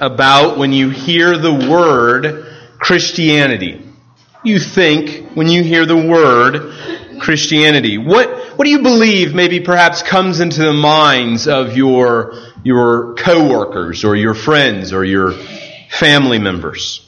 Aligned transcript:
about 0.00 0.58
when 0.58 0.72
you 0.72 0.90
hear 0.90 1.36
the 1.36 1.68
word 1.70 2.46
Christianity? 2.78 3.82
You 4.44 4.58
think 4.58 5.30
when 5.34 5.48
you 5.48 5.62
hear 5.62 5.86
the 5.86 5.96
word 5.96 6.74
Christianity. 7.18 7.98
What, 7.98 8.28
what 8.56 8.64
do 8.64 8.70
you 8.70 8.82
believe 8.82 9.34
maybe 9.34 9.60
perhaps 9.60 10.02
comes 10.02 10.40
into 10.40 10.62
the 10.62 10.72
minds 10.72 11.48
of 11.48 11.76
your, 11.76 12.34
your 12.62 13.14
coworkers 13.14 14.04
or 14.04 14.16
your 14.16 14.34
friends 14.34 14.92
or 14.92 15.04
your 15.04 15.32
family 15.90 16.38
members? 16.38 17.02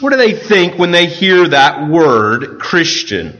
What 0.00 0.10
do 0.10 0.16
they 0.16 0.34
think 0.34 0.78
when 0.78 0.90
they 0.90 1.06
hear 1.06 1.48
that 1.48 1.88
word 1.88 2.58
Christian? 2.58 3.36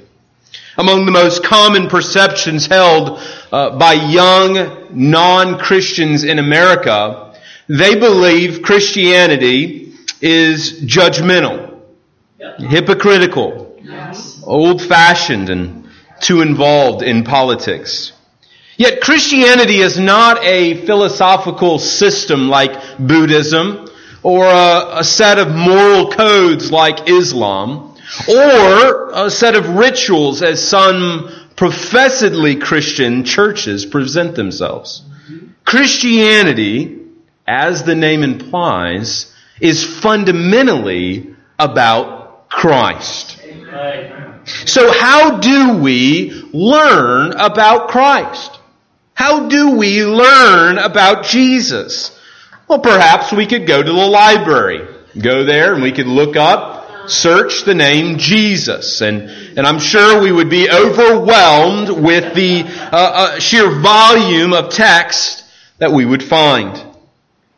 Among 0.77 1.05
the 1.05 1.13
most 1.13 1.43
common 1.43 1.89
perceptions 1.89 2.67
held 2.67 3.21
uh, 3.51 3.79
by 3.79 3.95
young 3.95 4.89
non-Christians 4.91 6.25
in 6.25 6.39
America, 6.39 7.30
they 7.71 7.95
believe 7.95 8.63
Christianity 8.63 9.95
is 10.21 10.81
judgmental, 10.81 11.81
hypocritical, 12.59 13.79
yes. 13.81 14.43
old-fashioned, 14.45 15.49
and 15.51 15.89
too 16.21 16.41
involved 16.43 17.03
in 17.05 17.23
politics. 17.23 18.13
Yet 18.77 19.01
Christianity 19.01 19.77
is 19.77 19.99
not 19.99 20.43
a 20.43 20.85
philosophical 20.85 21.79
system 21.79 22.49
like 22.49 22.73
Buddhism 22.99 23.89
or 24.25 24.47
a, 24.47 24.99
a 24.99 25.05
set 25.05 25.39
of 25.39 25.55
moral 25.55 26.11
codes 26.11 26.73
like 26.73 27.09
Islam 27.09 27.95
or 28.29 29.11
a 29.13 29.31
set 29.31 29.55
of 29.55 29.69
rituals 29.69 30.43
as 30.43 30.67
some 30.67 31.31
professedly 31.55 32.57
Christian 32.57 33.25
churches 33.25 33.87
present 33.87 34.35
themselves. 34.35 35.03
Christianity, 35.65 37.00
as 37.51 37.83
the 37.83 37.97
name 37.97 38.23
implies, 38.23 39.35
is 39.61 39.85
fundamentally 39.85 41.35
about 41.59 42.49
Christ. 42.49 43.43
So 44.67 44.93
how 44.93 45.39
do 45.39 45.79
we 45.79 46.31
learn 46.53 47.33
about 47.33 47.89
Christ? 47.89 48.57
How 49.15 49.49
do 49.49 49.77
we 49.77 50.05
learn 50.05 50.79
about 50.79 51.25
Jesus? 51.25 52.17
Well, 52.69 52.79
perhaps 52.79 53.33
we 53.33 53.47
could 53.47 53.67
go 53.67 53.83
to 53.83 53.93
the 53.93 54.07
library. 54.07 54.87
Go 55.21 55.45
there 55.45 55.75
and 55.75 55.83
we 55.83 55.91
could 55.91 56.07
look 56.07 56.37
up, 56.37 57.11
search 57.11 57.65
the 57.65 57.75
name 57.75 58.19
Jesus. 58.19 59.01
And, 59.01 59.23
and 59.59 59.67
I'm 59.67 59.81
sure 59.81 60.23
we 60.23 60.31
would 60.31 60.51
be 60.51 60.71
overwhelmed 60.71 61.91
with 61.91 62.33
the 62.35 62.63
uh, 62.63 62.91
uh, 62.93 63.39
sheer 63.41 63.69
volume 63.81 64.53
of 64.53 64.73
text 64.73 65.45
that 65.79 65.91
we 65.91 66.05
would 66.05 66.23
find. 66.23 66.90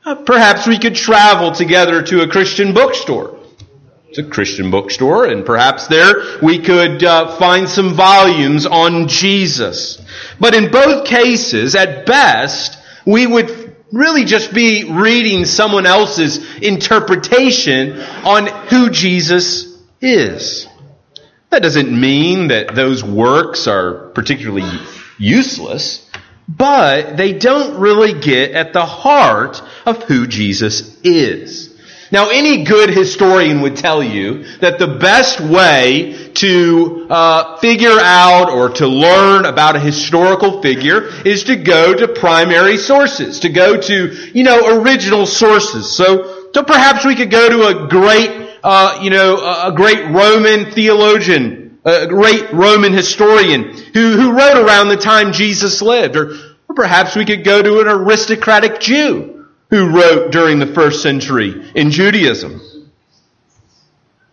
Uh, 0.04 0.16
perhaps 0.16 0.66
we 0.66 0.78
could 0.78 0.96
travel 0.96 1.52
together 1.52 2.02
to 2.02 2.22
a 2.22 2.28
Christian 2.28 2.74
bookstore. 2.74 3.38
It's 4.08 4.18
a 4.18 4.24
Christian 4.24 4.70
bookstore, 4.70 5.26
and 5.26 5.46
perhaps 5.46 5.86
there 5.86 6.38
we 6.42 6.58
could 6.58 7.02
uh, 7.04 7.36
find 7.38 7.68
some 7.68 7.94
volumes 7.94 8.66
on 8.66 9.08
Jesus. 9.08 10.02
But 10.40 10.54
in 10.54 10.70
both 10.70 11.06
cases, 11.06 11.76
at 11.76 12.04
best, 12.04 12.78
we 13.06 13.26
would 13.26 13.76
really 13.92 14.24
just 14.24 14.52
be 14.52 14.90
reading 14.90 15.44
someone 15.44 15.86
else's 15.86 16.56
interpretation 16.60 18.00
on 18.24 18.48
who 18.68 18.90
Jesus 18.90 19.80
is. 20.00 20.66
That 21.50 21.62
doesn't 21.62 21.92
mean 21.98 22.48
that 22.48 22.74
those 22.74 23.04
works 23.04 23.66
are 23.66 24.08
particularly 24.14 24.68
useless, 25.18 26.10
but 26.48 27.16
they 27.16 27.32
don't 27.32 27.80
really 27.80 28.18
get 28.18 28.52
at 28.52 28.72
the 28.72 28.84
heart 28.84 29.62
of 29.86 30.02
who 30.04 30.26
Jesus 30.26 31.00
is. 31.02 31.72
Now, 32.12 32.28
any 32.28 32.64
good 32.64 32.90
historian 32.90 33.62
would 33.62 33.76
tell 33.76 34.02
you 34.02 34.44
that 34.58 34.78
the 34.78 34.98
best 34.98 35.40
way 35.40 36.30
to 36.34 37.06
uh, 37.08 37.56
figure 37.56 37.98
out 37.98 38.50
or 38.50 38.68
to 38.68 38.86
learn 38.86 39.46
about 39.46 39.76
a 39.76 39.80
historical 39.80 40.60
figure 40.60 41.06
is 41.24 41.44
to 41.44 41.56
go 41.56 41.94
to 41.94 42.08
primary 42.08 42.76
sources, 42.76 43.40
to 43.40 43.48
go 43.48 43.80
to, 43.80 44.30
you 44.34 44.44
know, 44.44 44.82
original 44.82 45.24
sources. 45.24 45.90
So, 45.90 46.50
so 46.52 46.62
perhaps 46.62 47.06
we 47.06 47.14
could 47.14 47.30
go 47.30 47.48
to 47.48 47.84
a 47.84 47.88
great, 47.88 48.58
uh, 48.62 49.00
you 49.02 49.08
know, 49.08 49.36
a 49.36 49.72
great 49.74 50.04
Roman 50.10 50.70
theologian, 50.70 51.61
a 51.84 52.06
great 52.06 52.52
Roman 52.52 52.92
historian 52.92 53.72
who, 53.92 54.12
who 54.12 54.32
wrote 54.32 54.56
around 54.56 54.88
the 54.88 54.96
time 54.96 55.32
Jesus 55.32 55.82
lived, 55.82 56.16
or, 56.16 56.34
or 56.68 56.74
perhaps 56.74 57.16
we 57.16 57.24
could 57.24 57.44
go 57.44 57.60
to 57.60 57.80
an 57.80 57.88
aristocratic 57.88 58.80
Jew 58.80 59.46
who 59.70 59.88
wrote 59.88 60.30
during 60.32 60.58
the 60.58 60.66
first 60.66 61.02
century 61.02 61.70
in 61.74 61.90
Judaism. 61.90 62.60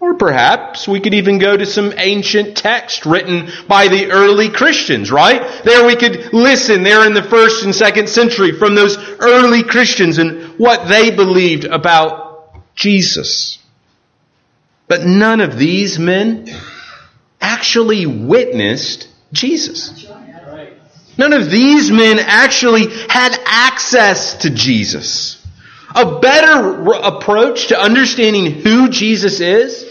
Or 0.01 0.13
perhaps 0.13 0.87
we 0.87 1.01
could 1.01 1.13
even 1.13 1.39
go 1.39 1.57
to 1.57 1.65
some 1.65 1.93
ancient 1.97 2.55
text 2.55 3.05
written 3.05 3.49
by 3.67 3.89
the 3.89 4.11
early 4.11 4.49
Christians, 4.49 5.11
right? 5.11 5.63
There 5.63 5.85
we 5.85 5.95
could 5.95 6.33
listen 6.33 6.83
there 6.83 7.05
in 7.05 7.13
the 7.13 7.23
first 7.23 7.65
and 7.65 7.75
second 7.75 8.09
century 8.09 8.53
from 8.53 8.75
those 8.75 8.97
early 9.19 9.63
Christians 9.63 10.17
and 10.17 10.57
what 10.57 10.87
they 10.87 11.11
believed 11.11 11.65
about 11.65 12.75
Jesus. 12.75 13.59
But 14.87 15.05
none 15.05 15.41
of 15.41 15.57
these 15.57 15.99
men 15.99 16.47
actually 17.41 18.05
witnessed 18.05 19.07
Jesus. 19.31 20.07
None 21.17 21.33
of 21.33 21.51
these 21.51 21.91
men 21.91 22.17
actually 22.19 22.87
had 23.09 23.37
access 23.45 24.35
to 24.37 24.49
Jesus. 24.49 25.45
A 25.93 26.19
better 26.19 26.93
approach 26.93 27.67
to 27.67 27.79
understanding 27.79 28.61
who 28.61 28.89
Jesus 28.89 29.39
is 29.39 29.85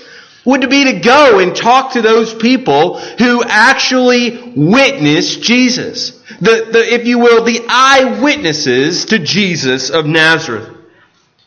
would 0.45 0.71
be 0.71 0.85
to 0.85 1.01
go 1.01 1.41
and 1.41 1.55
talk 1.55 1.93
to 1.93 2.01
those 2.01 2.33
people 2.33 2.99
who 2.99 3.43
actually 3.45 4.55
witnessed 4.57 5.43
Jesus. 5.43 6.13
The, 6.41 6.69
the, 6.73 6.95
if 6.95 7.07
you 7.07 7.19
will, 7.19 7.45
the 7.45 7.67
eyewitnesses 7.69 9.07
to 9.07 9.19
Jesus 9.19 9.91
of 9.91 10.07
Nazareth. 10.07 10.75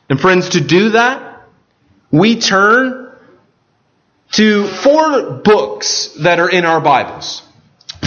And 0.09 0.19
friends, 0.19 0.49
to 0.49 0.61
do 0.61 0.89
that, 0.89 1.41
we 2.11 2.39
turn 2.39 3.10
to 4.31 4.67
four 4.67 5.31
books 5.43 6.15
that 6.19 6.39
are 6.39 6.49
in 6.49 6.65
our 6.65 6.81
Bibles 6.81 7.43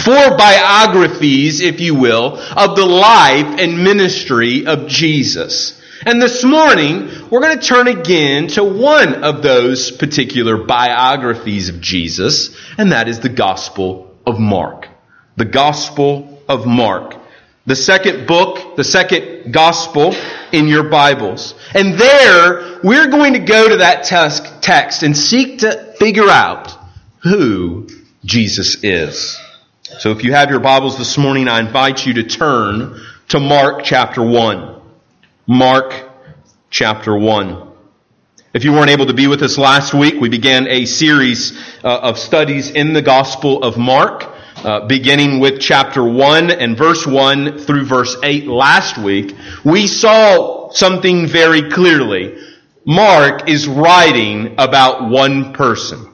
four 0.05 0.37
biographies, 0.37 1.61
if 1.61 1.81
you 1.81 1.95
will, 1.95 2.37
of 2.37 2.77
the 2.77 2.85
life 2.85 3.59
and 3.59 3.83
ministry 3.83 4.67
of 4.67 4.87
Jesus. 4.87 5.81
And 6.05 6.21
this 6.21 6.45
morning, 6.45 7.09
we're 7.31 7.41
going 7.41 7.59
to 7.59 7.65
turn 7.65 7.89
again 7.89 8.49
to 8.49 8.65
one 8.65 9.25
of 9.25 9.43
those 9.43 9.91
particular 9.91 10.59
biographies 10.59 11.71
of 11.71 11.81
Jesus, 11.81 12.55
and 12.77 12.93
that 12.93 13.09
is 13.09 13.21
the 13.21 13.31
Gospel 13.31 14.15
of 14.27 14.39
Mark. 14.39 14.89
The 15.37 15.47
Gospel 15.47 16.43
of 16.49 16.67
Mark. 16.67 17.17
The 17.65 17.77
second 17.77 18.27
book, 18.27 18.77
the 18.77 18.85
second 18.85 19.53
Gospel 19.53 20.15
in 20.55 20.69
your 20.69 20.85
Bibles. 20.85 21.55
And 21.75 21.95
there, 21.95 22.81
we're 22.85 23.09
going 23.09 23.33
to 23.33 23.41
go 23.41 23.69
to 23.69 23.79
that 23.79 24.05
text 24.05 25.03
and 25.03 25.17
seek 25.17 25.59
to 25.59 25.95
figure 25.99 26.29
out 26.29 26.79
who 27.23 27.89
Jesus 28.25 28.85
is. 28.85 29.39
So 29.99 30.13
if 30.13 30.23
you 30.23 30.33
have 30.33 30.51
your 30.51 30.61
Bibles 30.61 30.97
this 30.97 31.19
morning, 31.19 31.49
I 31.49 31.59
invite 31.59 32.07
you 32.07 32.15
to 32.15 32.23
turn 32.23 33.01
to 33.29 33.41
Mark 33.41 33.83
chapter 33.85 34.23
1. 34.23 34.81
Mark 35.47 36.09
chapter 36.71 37.17
1. 37.17 37.71
If 38.55 38.63
you 38.63 38.73
weren't 38.73 38.91
able 38.91 39.07
to 39.07 39.15
be 39.15 39.27
with 39.27 39.43
us 39.43 39.59
last 39.59 39.93
week, 39.93 40.21
we 40.21 40.29
began 40.29 40.69
a 40.69 40.85
series 40.85 41.59
uh, 41.83 41.99
of 41.99 42.19
studies 42.19 42.71
in 42.71 42.93
the 42.93 43.03
Gospel 43.03 43.65
of 43.65 43.77
Mark, 43.77 44.34
uh, 44.65 44.87
beginning 44.87 45.41
with 45.41 45.61
chapter 45.61 46.03
1 46.03 46.51
and 46.51 46.77
verse 46.77 47.07
1 47.07 47.59
through 47.59 47.85
verse 47.85 48.17
8 48.23 48.47
last 48.47 48.97
week. 48.97 49.37
We 49.63 49.87
saw 49.87 50.71
something 50.71 51.27
very 51.27 51.71
clearly. 51.71 52.38
Mark 52.87 53.49
is 53.49 53.69
writing 53.69 54.55
about 54.56 55.11
one 55.11 55.53
person. 55.53 56.11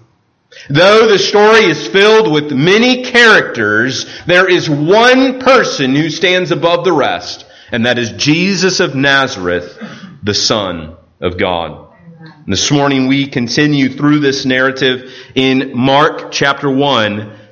Though 0.69 1.07
the 1.07 1.19
story 1.19 1.65
is 1.65 1.87
filled 1.87 2.31
with 2.33 2.51
many 2.51 3.05
characters, 3.05 4.07
there 4.27 4.51
is 4.51 4.69
one 4.69 5.41
person 5.41 5.95
who 5.95 6.11
stands 6.11 6.51
above 6.51 6.85
the 6.85 6.93
rest, 6.93 7.47
and 7.71 7.87
that 7.87 7.99
is 7.99 8.11
Jesus 8.13 8.81
of 8.81 8.97
Nazareth, 8.97 9.79
the 10.25 10.35
Son 10.35 10.97
of 11.21 11.39
God. 11.39 11.93
And 12.21 12.53
this 12.53 12.71
morning 12.73 13.07
we 13.07 13.29
continue 13.29 13.91
through 13.91 14.19
this 14.19 14.45
narrative 14.45 15.13
in 15.37 15.77
Mark 15.77 16.33
chapter 16.33 16.69
1, 16.69 17.40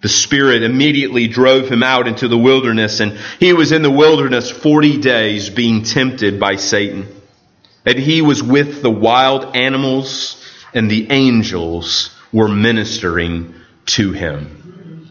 The 0.00 0.08
Spirit 0.08 0.62
immediately 0.62 1.26
drove 1.26 1.68
him 1.68 1.82
out 1.82 2.06
into 2.06 2.28
the 2.28 2.38
wilderness, 2.38 3.00
and 3.00 3.18
he 3.40 3.52
was 3.52 3.72
in 3.72 3.82
the 3.82 3.90
wilderness 3.90 4.50
forty 4.50 4.98
days 4.98 5.50
being 5.50 5.82
tempted 5.82 6.38
by 6.38 6.56
Satan. 6.56 7.08
And 7.84 7.98
he 7.98 8.22
was 8.22 8.42
with 8.42 8.82
the 8.82 8.90
wild 8.90 9.56
animals, 9.56 10.44
and 10.72 10.90
the 10.90 11.10
angels 11.10 12.14
were 12.32 12.48
ministering 12.48 13.54
to 13.86 14.12
him. 14.12 15.10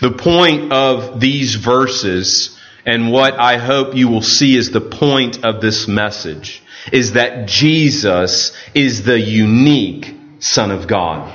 The 0.00 0.12
point 0.12 0.72
of 0.72 1.18
these 1.18 1.56
verses, 1.56 2.56
and 2.86 3.10
what 3.10 3.40
I 3.40 3.56
hope 3.56 3.96
you 3.96 4.08
will 4.08 4.22
see 4.22 4.56
is 4.56 4.70
the 4.70 4.80
point 4.80 5.44
of 5.44 5.60
this 5.60 5.88
message, 5.88 6.62
is 6.92 7.14
that 7.14 7.48
Jesus 7.48 8.52
is 8.74 9.02
the 9.02 9.18
unique 9.18 10.14
Son 10.38 10.70
of 10.70 10.86
God. 10.86 11.34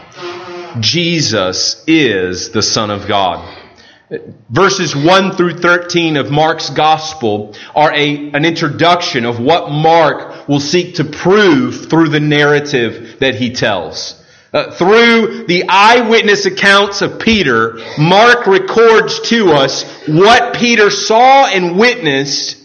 Jesus 0.79 1.83
is 1.87 2.51
the 2.51 2.61
Son 2.61 2.89
of 2.89 3.07
God. 3.07 3.59
Verses 4.49 4.95
1 4.95 5.35
through 5.35 5.57
13 5.57 6.17
of 6.17 6.29
Mark's 6.29 6.69
Gospel 6.69 7.55
are 7.75 7.91
a, 7.93 8.31
an 8.31 8.45
introduction 8.45 9.25
of 9.25 9.39
what 9.39 9.71
Mark 9.71 10.47
will 10.47 10.59
seek 10.59 10.95
to 10.95 11.03
prove 11.03 11.89
through 11.89 12.09
the 12.09 12.19
narrative 12.19 13.17
that 13.19 13.35
he 13.35 13.53
tells. 13.53 14.21
Uh, 14.53 14.69
through 14.71 15.45
the 15.47 15.63
eyewitness 15.67 16.45
accounts 16.45 17.01
of 17.01 17.19
Peter, 17.19 17.79
Mark 17.97 18.45
records 18.45 19.19
to 19.21 19.51
us 19.51 19.83
what 20.07 20.55
Peter 20.55 20.91
saw 20.91 21.47
and 21.47 21.79
witnessed 21.79 22.63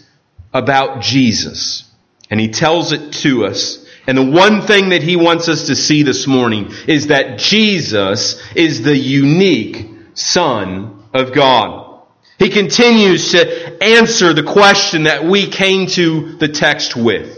about 0.53 1.01
Jesus. 1.01 1.83
And 2.29 2.39
he 2.39 2.49
tells 2.49 2.91
it 2.91 3.13
to 3.23 3.45
us 3.45 3.78
and 4.09 4.17
the 4.17 4.25
one 4.25 4.63
thing 4.63 4.89
that 4.89 5.03
he 5.03 5.15
wants 5.15 5.47
us 5.49 5.67
to 5.67 5.75
see 5.75 6.01
this 6.01 6.25
morning 6.25 6.73
is 6.87 7.07
that 7.07 7.37
Jesus 7.37 8.41
is 8.55 8.81
the 8.81 8.97
unique 8.97 9.87
Son 10.15 11.03
of 11.13 11.31
God. 11.31 12.01
He 12.39 12.49
continues 12.49 13.33
to 13.33 13.83
answer 13.83 14.33
the 14.33 14.41
question 14.41 15.03
that 15.03 15.25
we 15.25 15.45
came 15.45 15.85
to 15.89 16.37
the 16.37 16.47
text 16.47 16.95
with. 16.95 17.37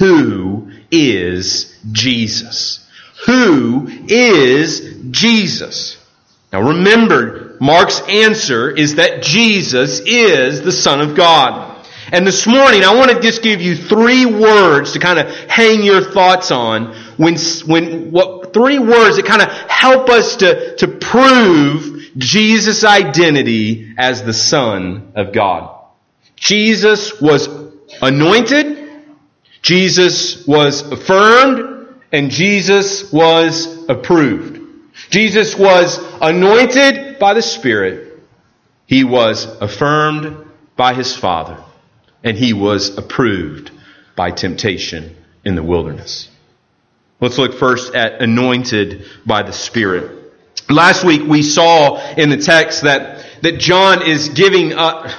Who 0.00 0.72
is 0.90 1.78
Jesus? 1.92 2.84
Who 3.26 3.86
is 4.08 5.02
Jesus? 5.12 5.96
Now 6.52 6.70
remember, 6.70 7.56
Mark's 7.60 8.00
answer 8.00 8.68
is 8.68 8.96
that 8.96 9.22
Jesus 9.22 10.00
is 10.00 10.62
the 10.62 10.72
Son 10.72 11.02
of 11.02 11.14
God. 11.14 11.69
And 12.12 12.26
this 12.26 12.44
morning, 12.46 12.82
I 12.82 12.94
want 12.96 13.12
to 13.12 13.20
just 13.20 13.40
give 13.40 13.60
you 13.60 13.76
three 13.76 14.26
words 14.26 14.92
to 14.92 14.98
kind 14.98 15.18
of 15.18 15.32
hang 15.48 15.84
your 15.84 16.02
thoughts 16.02 16.50
on 16.50 16.94
when, 17.16 17.36
when, 17.66 18.10
what, 18.10 18.52
three 18.52 18.80
words 18.80 19.16
that 19.16 19.26
kind 19.26 19.42
of 19.42 19.48
help 19.48 20.08
us 20.08 20.36
to, 20.36 20.76
to 20.76 20.88
prove 20.88 22.10
Jesus' 22.16 22.82
identity 22.82 23.94
as 23.96 24.24
the 24.24 24.32
Son 24.32 25.12
of 25.14 25.32
God. 25.32 25.76
Jesus 26.34 27.20
was 27.20 27.48
anointed, 28.02 28.90
Jesus 29.62 30.46
was 30.48 30.82
affirmed, 30.90 31.94
and 32.10 32.30
Jesus 32.30 33.12
was 33.12 33.88
approved. 33.88 34.58
Jesus 35.10 35.56
was 35.56 35.98
anointed 36.20 37.20
by 37.20 37.34
the 37.34 37.42
Spirit. 37.42 38.20
He 38.86 39.04
was 39.04 39.44
affirmed 39.60 40.50
by 40.76 40.94
his 40.94 41.14
Father 41.14 41.62
and 42.22 42.36
he 42.36 42.52
was 42.52 42.96
approved 42.96 43.70
by 44.16 44.30
temptation 44.30 45.16
in 45.44 45.54
the 45.54 45.62
wilderness. 45.62 46.28
Let's 47.20 47.38
look 47.38 47.54
first 47.54 47.94
at 47.94 48.22
anointed 48.22 49.04
by 49.26 49.42
the 49.42 49.52
Spirit. 49.52 50.18
Last 50.68 51.04
week 51.04 51.22
we 51.22 51.42
saw 51.42 51.98
in 52.14 52.30
the 52.30 52.36
text 52.38 52.82
that, 52.82 53.26
that 53.42 53.58
John 53.58 54.06
is 54.06 54.30
giving 54.30 54.72
up, 54.72 55.10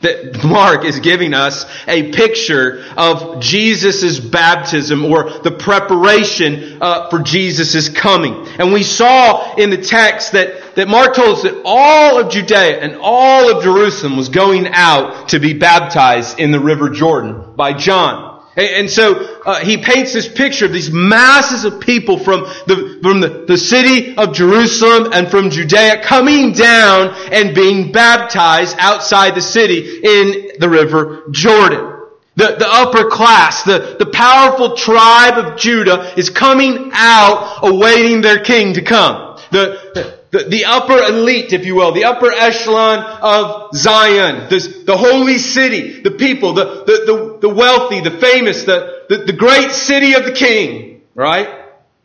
that 0.00 0.44
Mark 0.44 0.84
is 0.84 1.00
giving 1.00 1.34
us 1.34 1.64
a 1.86 2.12
picture 2.12 2.84
of 2.96 3.40
Jesus' 3.40 4.18
baptism 4.18 5.04
or 5.04 5.30
the 5.40 5.50
preparation 5.50 6.78
uh, 6.80 7.08
for 7.10 7.20
Jesus' 7.20 7.88
coming. 7.88 8.46
And 8.58 8.72
we 8.72 8.82
saw 8.82 9.54
in 9.56 9.70
the 9.70 9.78
text 9.78 10.32
that, 10.32 10.57
that 10.76 10.88
Mark 10.88 11.14
told 11.14 11.38
us 11.38 11.42
that 11.42 11.62
all 11.64 12.20
of 12.20 12.30
Judea 12.30 12.80
and 12.80 12.98
all 13.00 13.56
of 13.56 13.62
Jerusalem 13.62 14.16
was 14.16 14.28
going 14.28 14.68
out 14.68 15.30
to 15.30 15.38
be 15.38 15.54
baptized 15.54 16.38
in 16.38 16.52
the 16.52 16.60
river 16.60 16.90
Jordan 16.90 17.54
by 17.56 17.72
John. 17.72 18.28
And 18.58 18.90
so 18.90 19.14
uh, 19.46 19.60
he 19.60 19.76
paints 19.76 20.12
this 20.12 20.26
picture 20.26 20.64
of 20.64 20.72
these 20.72 20.90
masses 20.90 21.64
of 21.64 21.80
people 21.80 22.18
from 22.18 22.40
the 22.66 22.98
from 23.00 23.20
the, 23.20 23.44
the 23.46 23.56
city 23.56 24.16
of 24.16 24.34
Jerusalem 24.34 25.12
and 25.12 25.30
from 25.30 25.50
Judea 25.50 26.02
coming 26.02 26.52
down 26.54 27.14
and 27.30 27.54
being 27.54 27.92
baptized 27.92 28.74
outside 28.80 29.36
the 29.36 29.40
city 29.40 30.00
in 30.02 30.58
the 30.58 30.68
river 30.68 31.22
Jordan. 31.30 31.98
The, 32.34 32.56
the 32.56 32.68
upper 32.68 33.08
class, 33.10 33.62
the, 33.62 33.96
the 33.98 34.06
powerful 34.06 34.76
tribe 34.76 35.38
of 35.38 35.56
Judah 35.56 36.14
is 36.16 36.30
coming 36.30 36.90
out 36.94 37.60
awaiting 37.62 38.22
their 38.22 38.40
king 38.42 38.74
to 38.74 38.82
come. 38.82 39.38
The, 39.50 40.17
the, 40.30 40.44
the 40.44 40.64
upper 40.66 40.98
elite, 40.98 41.52
if 41.52 41.64
you 41.64 41.74
will, 41.74 41.92
the 41.92 42.04
upper 42.04 42.30
echelon 42.30 42.98
of 42.98 43.74
Zion, 43.74 44.48
the, 44.50 44.82
the 44.84 44.96
holy 44.96 45.38
city, 45.38 46.02
the 46.02 46.10
people, 46.10 46.52
the, 46.52 46.64
the, 46.64 46.92
the, 47.06 47.38
the 47.42 47.48
wealthy, 47.48 48.00
the 48.00 48.10
famous, 48.10 48.64
the, 48.64 49.04
the, 49.08 49.18
the 49.18 49.32
great 49.32 49.72
city 49.72 50.14
of 50.14 50.24
the 50.24 50.32
king, 50.32 51.02
right? 51.14 51.48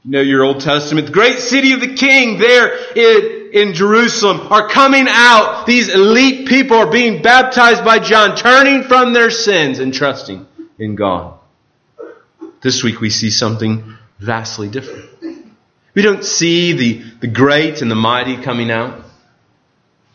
You 0.05 0.11
know 0.11 0.21
your 0.21 0.43
Old 0.43 0.61
Testament. 0.61 1.07
The 1.07 1.13
great 1.13 1.39
city 1.39 1.73
of 1.73 1.81
the 1.81 1.95
king 1.95 2.37
there 2.37 2.93
in, 2.93 3.51
in 3.53 3.73
Jerusalem 3.73 4.51
are 4.51 4.69
coming 4.69 5.05
out. 5.09 5.65
These 5.65 5.89
elite 5.89 6.47
people 6.47 6.77
are 6.77 6.91
being 6.91 7.21
baptized 7.21 7.83
by 7.83 7.99
John, 7.99 8.35
turning 8.35 8.83
from 8.83 9.13
their 9.13 9.31
sins 9.31 9.79
and 9.79 9.93
trusting 9.93 10.45
in 10.79 10.95
God. 10.95 11.39
This 12.61 12.83
week 12.83 13.01
we 13.01 13.09
see 13.09 13.29
something 13.29 13.95
vastly 14.19 14.69
different. 14.69 15.09
We 15.95 16.01
don't 16.01 16.23
see 16.23 16.73
the, 16.73 17.03
the 17.21 17.27
great 17.27 17.81
and 17.81 17.91
the 17.91 17.95
mighty 17.95 18.37
coming 18.37 18.71
out. 18.71 19.03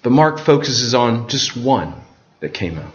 But 0.03 0.11
Mark 0.11 0.39
focuses 0.39 0.95
on 0.95 1.29
just 1.29 1.57
one 1.57 1.95
that 2.41 2.55
came 2.55 2.79
out. 2.79 2.95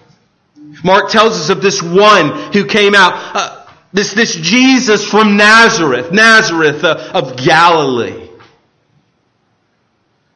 Mark 0.83 1.09
tells 1.09 1.39
us 1.39 1.50
of 1.50 1.62
this 1.62 1.81
one 1.81 2.51
who 2.51 2.65
came 2.65 2.95
out. 2.95 3.13
Uh, 3.35 3.65
this, 3.91 4.13
this 4.13 4.35
Jesus 4.35 5.07
from 5.07 5.38
Nazareth, 5.38 6.12
Nazareth 6.12 6.83
uh, 6.83 7.12
of 7.13 7.38
Galilee. 7.38 8.30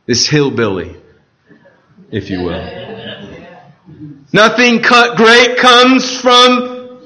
This 0.06 0.28
hillbilly, 0.28 0.96
if 2.12 2.30
you 2.30 2.44
will. 2.44 2.78
Nothing 4.32 4.82
great 4.82 5.58
comes 5.58 6.20
from 6.20 7.02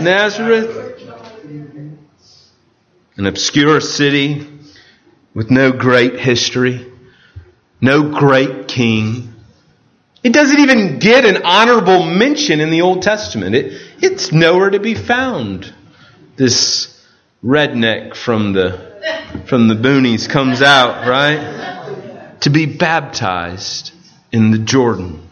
Nazareth. 0.00 0.86
An 3.16 3.26
obscure 3.26 3.80
city 3.80 4.59
with 5.34 5.50
no 5.50 5.72
great 5.72 6.18
history, 6.18 6.86
no 7.80 8.10
great 8.10 8.68
king. 8.68 9.34
It 10.22 10.32
doesn't 10.32 10.60
even 10.60 10.98
get 10.98 11.24
an 11.24 11.42
honorable 11.44 12.04
mention 12.04 12.60
in 12.60 12.70
the 12.70 12.82
Old 12.82 13.02
Testament. 13.02 13.54
It, 13.54 13.80
it's 14.02 14.32
nowhere 14.32 14.70
to 14.70 14.80
be 14.80 14.94
found. 14.94 15.72
This 16.36 17.06
redneck 17.42 18.14
from 18.14 18.52
the, 18.52 19.42
from 19.46 19.68
the 19.68 19.74
boonies 19.74 20.28
comes 20.28 20.60
out, 20.62 21.06
right? 21.08 22.36
To 22.40 22.50
be 22.50 22.66
baptized 22.66 23.92
in 24.32 24.50
the 24.50 24.58
Jordan. 24.58 25.26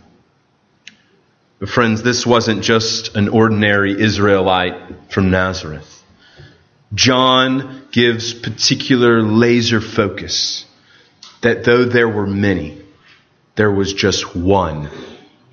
But 1.58 1.68
friends, 1.68 2.02
this 2.02 2.24
wasn't 2.24 2.62
just 2.62 3.16
an 3.16 3.28
ordinary 3.28 4.00
Israelite 4.00 5.10
from 5.10 5.30
Nazareth. 5.30 5.97
John 6.94 7.88
gives 7.92 8.32
particular 8.32 9.22
laser 9.22 9.80
focus 9.80 10.64
that 11.42 11.64
though 11.64 11.84
there 11.84 12.08
were 12.08 12.26
many, 12.26 12.82
there 13.56 13.70
was 13.70 13.92
just 13.92 14.34
one 14.34 14.90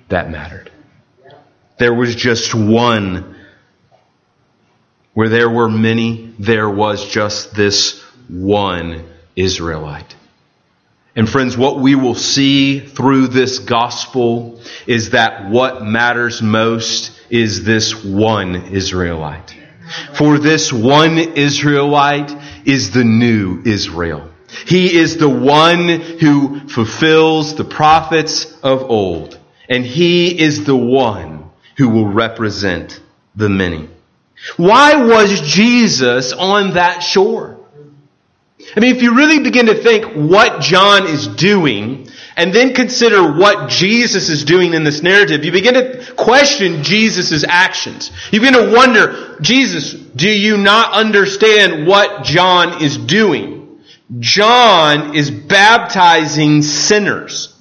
that 0.08 0.30
mattered. 0.30 0.70
There 1.78 1.94
was 1.94 2.14
just 2.14 2.54
one 2.54 3.36
where 5.12 5.28
there 5.28 5.50
were 5.50 5.68
many, 5.68 6.34
there 6.38 6.70
was 6.70 7.06
just 7.08 7.54
this 7.54 8.02
one 8.28 9.04
Israelite. 9.34 10.14
And 11.14 11.28
friends, 11.28 11.56
what 11.56 11.80
we 11.80 11.94
will 11.94 12.14
see 12.14 12.80
through 12.80 13.28
this 13.28 13.58
gospel 13.58 14.60
is 14.86 15.10
that 15.10 15.48
what 15.48 15.82
matters 15.82 16.42
most 16.42 17.12
is 17.30 17.64
this 17.64 18.04
one 18.04 18.54
Israelite. 18.72 19.54
For 20.14 20.38
this 20.38 20.72
one 20.72 21.18
Israelite 21.18 22.34
is 22.64 22.90
the 22.90 23.04
new 23.04 23.62
Israel. 23.64 24.30
He 24.66 24.96
is 24.96 25.16
the 25.16 25.28
one 25.28 25.88
who 25.88 26.68
fulfills 26.68 27.56
the 27.56 27.64
prophets 27.64 28.52
of 28.62 28.90
old. 28.90 29.38
And 29.68 29.84
he 29.84 30.38
is 30.38 30.64
the 30.64 30.76
one 30.76 31.50
who 31.76 31.88
will 31.88 32.06
represent 32.06 33.00
the 33.34 33.48
many. 33.48 33.88
Why 34.56 34.94
was 34.94 35.40
Jesus 35.40 36.32
on 36.32 36.74
that 36.74 37.02
shore? 37.02 37.58
I 38.76 38.80
mean, 38.80 38.94
if 38.94 39.02
you 39.02 39.14
really 39.14 39.40
begin 39.40 39.66
to 39.66 39.74
think 39.74 40.12
what 40.14 40.60
John 40.60 41.06
is 41.06 41.26
doing, 41.28 42.08
and 42.36 42.52
then 42.52 42.74
consider 42.74 43.32
what 43.32 43.70
Jesus 43.70 44.28
is 44.28 44.44
doing 44.44 44.74
in 44.74 44.84
this 44.84 45.02
narrative, 45.02 45.44
you 45.44 45.52
begin 45.52 45.74
to 45.74 46.12
question 46.14 46.82
Jesus' 46.82 47.44
actions. 47.44 48.10
You 48.30 48.40
begin 48.40 48.54
to 48.54 48.74
wonder, 48.74 49.38
Jesus, 49.40 49.94
do 49.94 50.28
you 50.28 50.58
not 50.58 50.92
understand 50.92 51.86
what 51.86 52.24
John 52.24 52.82
is 52.82 52.98
doing? 52.98 53.80
John 54.18 55.16
is 55.16 55.30
baptizing 55.30 56.60
sinners. 56.60 57.54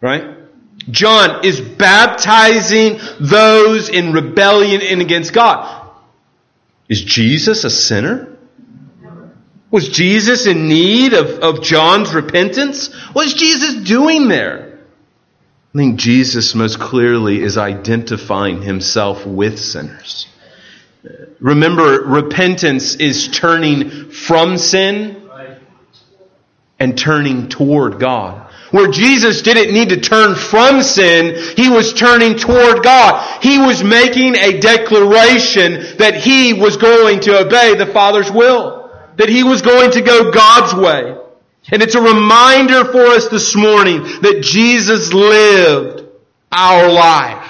Right? 0.00 0.36
John 0.88 1.44
is 1.44 1.60
baptizing 1.60 3.00
those 3.18 3.88
in 3.88 4.12
rebellion 4.12 4.82
and 4.82 5.02
against 5.02 5.32
God. 5.32 5.90
Is 6.88 7.02
Jesus 7.02 7.64
a 7.64 7.70
sinner? 7.70 8.29
Was 9.70 9.88
Jesus 9.88 10.46
in 10.46 10.66
need 10.66 11.12
of, 11.12 11.28
of 11.40 11.62
John's 11.62 12.12
repentance? 12.12 12.92
What 13.12 13.26
is 13.26 13.34
Jesus 13.34 13.84
doing 13.84 14.28
there? 14.28 14.80
I 15.72 15.78
think 15.78 16.00
Jesus 16.00 16.56
most 16.56 16.80
clearly 16.80 17.40
is 17.40 17.56
identifying 17.56 18.60
himself 18.60 19.24
with 19.24 19.60
sinners. 19.60 20.26
Remember, 21.38 22.02
repentance 22.02 22.96
is 22.96 23.28
turning 23.28 24.10
from 24.10 24.58
sin 24.58 25.30
and 26.80 26.98
turning 26.98 27.48
toward 27.48 28.00
God. 28.00 28.48
Where 28.72 28.90
Jesus 28.90 29.42
didn't 29.42 29.72
need 29.72 29.90
to 29.90 30.00
turn 30.00 30.34
from 30.34 30.82
sin, 30.82 31.54
He 31.56 31.68
was 31.68 31.94
turning 31.94 32.36
toward 32.36 32.82
God. 32.82 33.42
He 33.42 33.58
was 33.58 33.82
making 33.82 34.34
a 34.34 34.60
declaration 34.60 35.96
that 35.98 36.16
He 36.16 36.52
was 36.52 36.76
going 36.76 37.20
to 37.20 37.38
obey 37.38 37.76
the 37.76 37.86
Father's 37.86 38.30
will 38.30 38.79
that 39.16 39.28
he 39.28 39.42
was 39.42 39.62
going 39.62 39.92
to 39.92 40.00
go 40.00 40.30
God's 40.30 40.74
way. 40.74 41.16
And 41.72 41.82
it's 41.82 41.94
a 41.94 42.00
reminder 42.00 42.84
for 42.86 43.04
us 43.06 43.28
this 43.28 43.54
morning 43.54 44.02
that 44.22 44.40
Jesus 44.42 45.12
lived 45.12 46.08
our 46.50 46.90
life. 46.90 47.46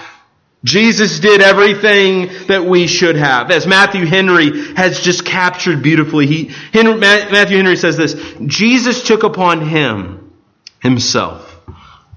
Jesus 0.62 1.21
did 1.21 1.40
everything 1.40 2.47
that 2.49 2.64
we 2.64 2.87
should 2.87 3.17
have. 3.17 3.50
As 3.50 3.67
Matthew 3.67 4.05
Henry 4.05 4.75
has 4.75 5.00
just 5.00 5.25
captured 5.25 5.83
beautifully, 5.83 6.26
he, 6.26 6.45
Henry, 6.73 6.97
Matthew 6.99 7.57
Henry 7.57 7.76
says 7.76 7.97
this, 7.97 8.14
Jesus 8.45 9.02
took 9.05 9.23
upon 9.23 9.67
him, 9.67 10.35
himself, 10.83 11.47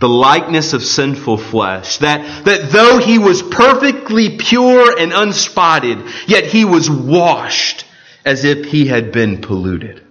the 0.01 0.09
likeness 0.09 0.73
of 0.73 0.83
sinful 0.83 1.37
flesh, 1.37 1.99
that, 1.99 2.43
that 2.43 2.69
though 2.69 2.97
he 2.97 3.17
was 3.17 3.41
perfectly 3.41 4.37
pure 4.37 4.97
and 4.99 5.13
unspotted, 5.13 6.05
yet 6.27 6.45
he 6.45 6.65
was 6.65 6.89
washed 6.89 7.85
as 8.25 8.43
if 8.43 8.65
he 8.65 8.87
had 8.87 9.11
been 9.11 9.41
polluted. 9.41 10.01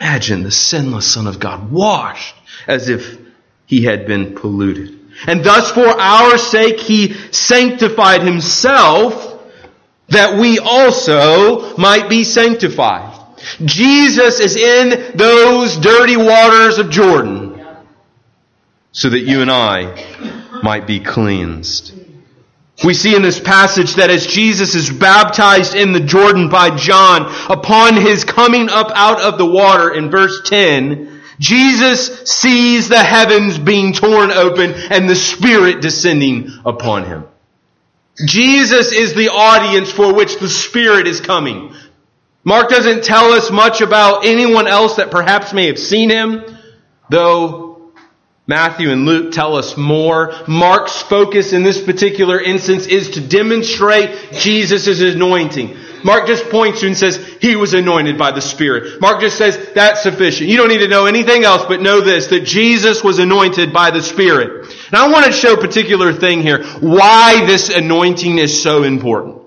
Imagine 0.00 0.42
the 0.42 0.50
sinless 0.50 1.06
Son 1.12 1.26
of 1.26 1.38
God 1.38 1.70
washed 1.70 2.34
as 2.66 2.88
if 2.88 3.18
he 3.66 3.84
had 3.84 4.06
been 4.06 4.34
polluted. 4.34 4.98
And 5.26 5.42
thus 5.42 5.70
for 5.70 5.86
our 5.86 6.36
sake 6.36 6.78
he 6.80 7.14
sanctified 7.32 8.22
himself 8.22 9.34
that 10.08 10.38
we 10.38 10.58
also 10.58 11.76
might 11.76 12.08
be 12.08 12.24
sanctified. 12.24 13.18
Jesus 13.64 14.40
is 14.40 14.56
in 14.56 15.16
those 15.16 15.76
dirty 15.76 16.16
waters 16.16 16.78
of 16.78 16.90
Jordan 16.90 17.56
so 18.92 19.10
that 19.10 19.20
you 19.20 19.42
and 19.42 19.50
I 19.50 20.60
might 20.62 20.86
be 20.86 21.00
cleansed. 21.00 21.92
We 22.84 22.92
see 22.92 23.16
in 23.16 23.22
this 23.22 23.40
passage 23.40 23.94
that 23.94 24.10
as 24.10 24.26
Jesus 24.26 24.74
is 24.74 24.90
baptized 24.90 25.74
in 25.74 25.92
the 25.92 26.00
Jordan 26.00 26.50
by 26.50 26.76
John, 26.76 27.22
upon 27.50 27.96
his 27.96 28.24
coming 28.24 28.68
up 28.68 28.90
out 28.94 29.20
of 29.20 29.38
the 29.38 29.46
water 29.46 29.94
in 29.94 30.10
verse 30.10 30.42
10, 30.48 31.22
Jesus 31.38 32.30
sees 32.30 32.88
the 32.88 33.02
heavens 33.02 33.58
being 33.58 33.92
torn 33.92 34.30
open 34.30 34.72
and 34.74 35.08
the 35.08 35.16
Spirit 35.16 35.80
descending 35.80 36.50
upon 36.64 37.04
him. 37.04 37.24
Jesus 38.26 38.92
is 38.92 39.14
the 39.14 39.28
audience 39.28 39.90
for 39.90 40.14
which 40.14 40.38
the 40.38 40.48
Spirit 40.48 41.06
is 41.06 41.20
coming. 41.20 41.74
Mark 42.44 42.68
doesn't 42.68 43.04
tell 43.04 43.32
us 43.32 43.50
much 43.50 43.80
about 43.80 44.24
anyone 44.24 44.66
else 44.66 44.96
that 44.96 45.10
perhaps 45.10 45.52
may 45.52 45.66
have 45.66 45.78
seen 45.78 46.10
him, 46.10 46.44
though 47.10 47.65
Matthew 48.48 48.90
and 48.90 49.04
Luke 49.04 49.32
tell 49.32 49.56
us 49.56 49.76
more. 49.76 50.32
Mark's 50.46 51.02
focus 51.02 51.52
in 51.52 51.64
this 51.64 51.82
particular 51.82 52.40
instance 52.40 52.86
is 52.86 53.10
to 53.10 53.20
demonstrate 53.20 54.32
Jesus' 54.32 55.00
anointing. 55.00 55.76
Mark 56.04 56.28
just 56.28 56.48
points 56.50 56.80
to 56.80 56.86
and 56.86 56.96
says, 56.96 57.16
he 57.40 57.56
was 57.56 57.74
anointed 57.74 58.16
by 58.16 58.30
the 58.30 58.40
Spirit. 58.40 59.00
Mark 59.00 59.20
just 59.20 59.36
says, 59.36 59.72
that's 59.74 60.04
sufficient. 60.04 60.48
You 60.48 60.56
don't 60.56 60.68
need 60.68 60.78
to 60.78 60.88
know 60.88 61.06
anything 61.06 61.42
else, 61.42 61.64
but 61.66 61.82
know 61.82 62.00
this, 62.00 62.28
that 62.28 62.44
Jesus 62.44 63.02
was 63.02 63.18
anointed 63.18 63.72
by 63.72 63.90
the 63.90 64.02
Spirit. 64.02 64.72
And 64.86 64.94
I 64.94 65.10
want 65.10 65.26
to 65.26 65.32
show 65.32 65.54
a 65.54 65.60
particular 65.60 66.12
thing 66.12 66.42
here, 66.42 66.64
why 66.78 67.44
this 67.46 67.70
anointing 67.70 68.38
is 68.38 68.62
so 68.62 68.84
important. 68.84 69.42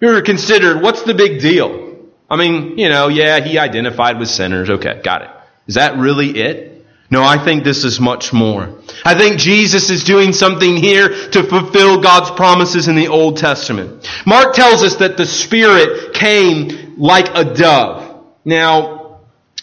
You 0.00 0.10
ever 0.10 0.22
considered, 0.22 0.82
what's 0.82 1.02
the 1.02 1.14
big 1.14 1.40
deal? 1.40 1.96
I 2.30 2.36
mean, 2.36 2.78
you 2.78 2.88
know, 2.88 3.08
yeah, 3.08 3.40
he 3.40 3.58
identified 3.58 4.20
with 4.20 4.28
sinners. 4.28 4.70
Okay, 4.70 5.00
got 5.02 5.22
it. 5.22 5.30
Is 5.66 5.74
that 5.74 5.98
really 5.98 6.30
it? 6.38 6.79
No, 7.10 7.24
I 7.24 7.44
think 7.44 7.64
this 7.64 7.84
is 7.84 7.98
much 7.98 8.32
more. 8.32 8.78
I 9.04 9.18
think 9.18 9.38
Jesus 9.38 9.90
is 9.90 10.04
doing 10.04 10.32
something 10.32 10.76
here 10.76 11.08
to 11.08 11.42
fulfill 11.42 12.00
God's 12.00 12.30
promises 12.30 12.86
in 12.86 12.94
the 12.94 13.08
Old 13.08 13.36
Testament. 13.36 14.08
Mark 14.24 14.54
tells 14.54 14.84
us 14.84 14.96
that 14.96 15.16
the 15.16 15.26
Spirit 15.26 16.14
came 16.14 16.94
like 16.98 17.30
a 17.34 17.52
dove. 17.52 18.26
Now, 18.44 18.99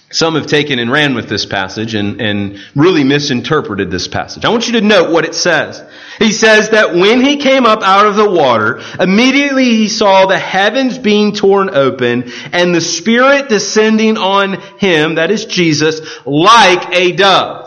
some 0.10 0.36
have 0.36 0.48
taken 0.48 0.80
and 0.80 0.90
ran 0.90 1.16
with 1.16 1.28
this 1.28 1.46
passage 1.46 1.94
and, 1.94 2.22
and 2.22 2.60
really 2.76 3.04
misinterpreted 3.04 3.92
this 3.92 4.08
passage. 4.08 4.46
I 4.46 4.50
want 4.50 4.68
you 4.68 4.80
to 4.80 4.82
note 4.82 5.12
what 5.12 5.26
it 5.26 5.36
says. 5.36 5.84
He 6.18 6.32
says 6.32 6.70
that 6.70 6.94
when 6.94 7.20
he 7.20 7.38
came 7.38 7.66
up 7.66 7.82
out 7.82 8.06
of 8.06 8.16
the 8.16 8.30
water, 8.30 8.82
immediately 9.00 9.66
he 9.66 9.90
saw 9.90 10.26
the 10.26 10.40
heavens 10.40 10.98
being 10.98 11.34
torn 11.34 11.76
open 11.76 12.32
and 12.54 12.74
the 12.74 12.80
Spirit 12.80 13.50
descending 13.50 14.18
on 14.18 14.62
him, 14.78 15.16
that 15.16 15.30
is 15.30 15.44
Jesus, 15.44 16.00
like 16.26 16.96
a 16.96 17.12
dove. 17.12 17.66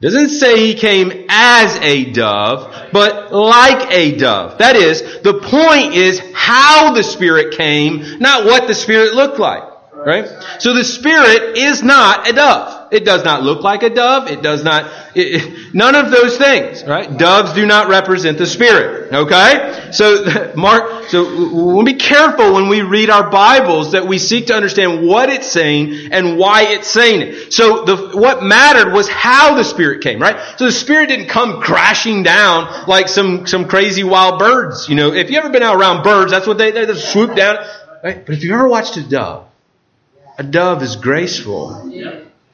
Doesn't 0.00 0.30
say 0.30 0.58
he 0.58 0.74
came 0.74 1.26
as 1.28 1.76
a 1.76 2.10
dove, 2.10 2.74
but 2.92 3.32
like 3.32 3.92
a 3.92 4.16
dove. 4.16 4.58
That 4.58 4.74
is, 4.74 5.20
the 5.22 5.34
point 5.34 5.94
is 5.94 6.20
how 6.34 6.92
the 6.92 7.04
Spirit 7.04 7.56
came, 7.56 8.18
not 8.18 8.44
what 8.44 8.66
the 8.66 8.74
Spirit 8.74 9.14
looked 9.14 9.38
like. 9.38 9.71
Right? 10.06 10.28
So 10.58 10.74
the 10.74 10.84
Spirit 10.84 11.56
is 11.56 11.82
not 11.82 12.28
a 12.28 12.32
dove. 12.32 12.82
It 12.92 13.06
does 13.06 13.24
not 13.24 13.42
look 13.42 13.62
like 13.62 13.82
a 13.82 13.88
dove. 13.88 14.28
It 14.28 14.42
does 14.42 14.62
not, 14.62 14.84
it, 15.14 15.42
it, 15.42 15.74
none 15.74 15.94
of 15.94 16.10
those 16.10 16.36
things, 16.36 16.84
right? 16.84 17.16
Doves 17.16 17.54
do 17.54 17.64
not 17.64 17.88
represent 17.88 18.36
the 18.36 18.46
Spirit. 18.46 19.10
Okay? 19.14 19.88
So, 19.92 20.52
Mark, 20.56 21.08
so 21.08 21.24
we'll 21.24 21.86
be 21.86 21.94
careful 21.94 22.52
when 22.52 22.68
we 22.68 22.82
read 22.82 23.08
our 23.08 23.30
Bibles 23.30 23.92
that 23.92 24.06
we 24.06 24.18
seek 24.18 24.48
to 24.48 24.54
understand 24.54 25.06
what 25.06 25.30
it's 25.30 25.46
saying 25.46 26.12
and 26.12 26.36
why 26.36 26.64
it's 26.64 26.86
saying 26.86 27.22
it. 27.22 27.52
So 27.54 27.86
the, 27.86 28.10
what 28.14 28.42
mattered 28.42 28.92
was 28.92 29.08
how 29.08 29.54
the 29.54 29.64
Spirit 29.64 30.02
came, 30.02 30.20
right? 30.20 30.38
So 30.58 30.66
the 30.66 30.72
Spirit 30.72 31.08
didn't 31.08 31.28
come 31.28 31.62
crashing 31.62 32.22
down 32.22 32.86
like 32.86 33.08
some, 33.08 33.46
some 33.46 33.68
crazy 33.68 34.04
wild 34.04 34.38
birds. 34.38 34.90
You 34.90 34.96
know, 34.96 35.14
if 35.14 35.30
you've 35.30 35.42
ever 35.42 35.50
been 35.50 35.62
out 35.62 35.76
around 35.76 36.02
birds, 36.02 36.30
that's 36.30 36.46
what 36.46 36.58
they, 36.58 36.72
they 36.72 36.84
just 36.84 37.10
swoop 37.10 37.34
down. 37.34 37.56
Right? 38.04 38.26
But 38.26 38.34
if 38.34 38.42
you've 38.42 38.52
ever 38.52 38.68
watched 38.68 38.98
a 38.98 39.02
dove, 39.02 39.46
a 40.38 40.42
dove 40.42 40.82
is 40.82 40.96
graceful. 40.96 41.90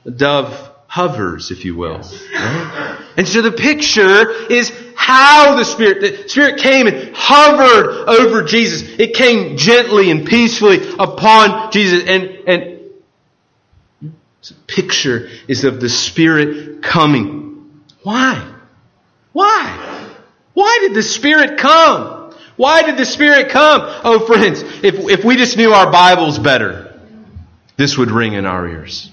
A 0.05 0.11
dove 0.11 0.71
hovers, 0.87 1.51
if 1.51 1.65
you 1.65 1.77
will. 1.77 1.99
Right? 1.99 2.99
And 3.17 3.29
so 3.29 3.43
the 3.43 3.53
picture 3.53 4.31
is 4.51 4.73
how 4.97 5.57
the 5.57 5.65
Spirit, 5.65 6.01
the 6.01 6.29
Spirit 6.29 6.61
came 6.61 6.87
and 6.87 7.15
hovered 7.15 8.09
over 8.09 8.43
Jesus. 8.43 8.99
It 8.99 9.15
came 9.15 9.57
gently 9.57 10.11
and 10.11 10.27
peacefully 10.27 10.79
upon 10.99 11.71
Jesus. 11.71 12.09
And, 12.09 12.25
and 12.49 12.91
the 14.01 14.55
picture 14.67 15.29
is 15.47 15.65
of 15.65 15.81
the 15.81 15.89
Spirit 15.89 16.83
coming. 16.83 17.83
Why? 18.03 18.55
Why? 19.33 20.15
Why 20.55 20.79
did 20.81 20.95
the 20.95 21.03
Spirit 21.03 21.59
come? 21.59 22.33
Why 22.57 22.83
did 22.83 22.97
the 22.97 23.07
Spirit 23.07 23.51
come? 23.51 23.83
Oh, 24.05 24.27
friends, 24.27 24.63
if, 24.63 24.95
if 25.11 25.25
we 25.25 25.37
just 25.37 25.57
knew 25.57 25.73
our 25.73 25.93
Bibles 25.93 26.39
better, 26.39 26.88
this 27.79 27.97
would 27.97 28.11
ring 28.11 28.35
in 28.35 28.45
our 28.45 28.69
ears. 28.69 29.11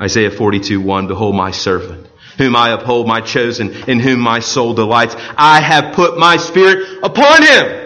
Isaiah 0.00 0.30
42, 0.30 0.80
1, 0.80 1.06
Behold 1.06 1.34
my 1.34 1.52
servant, 1.52 2.06
whom 2.36 2.54
I 2.54 2.70
uphold, 2.70 3.06
my 3.06 3.20
chosen, 3.20 3.72
in 3.88 4.00
whom 4.00 4.20
my 4.20 4.40
soul 4.40 4.74
delights. 4.74 5.14
I 5.36 5.60
have 5.60 5.94
put 5.94 6.18
my 6.18 6.36
spirit 6.36 6.98
upon 7.02 7.42
him. 7.42 7.84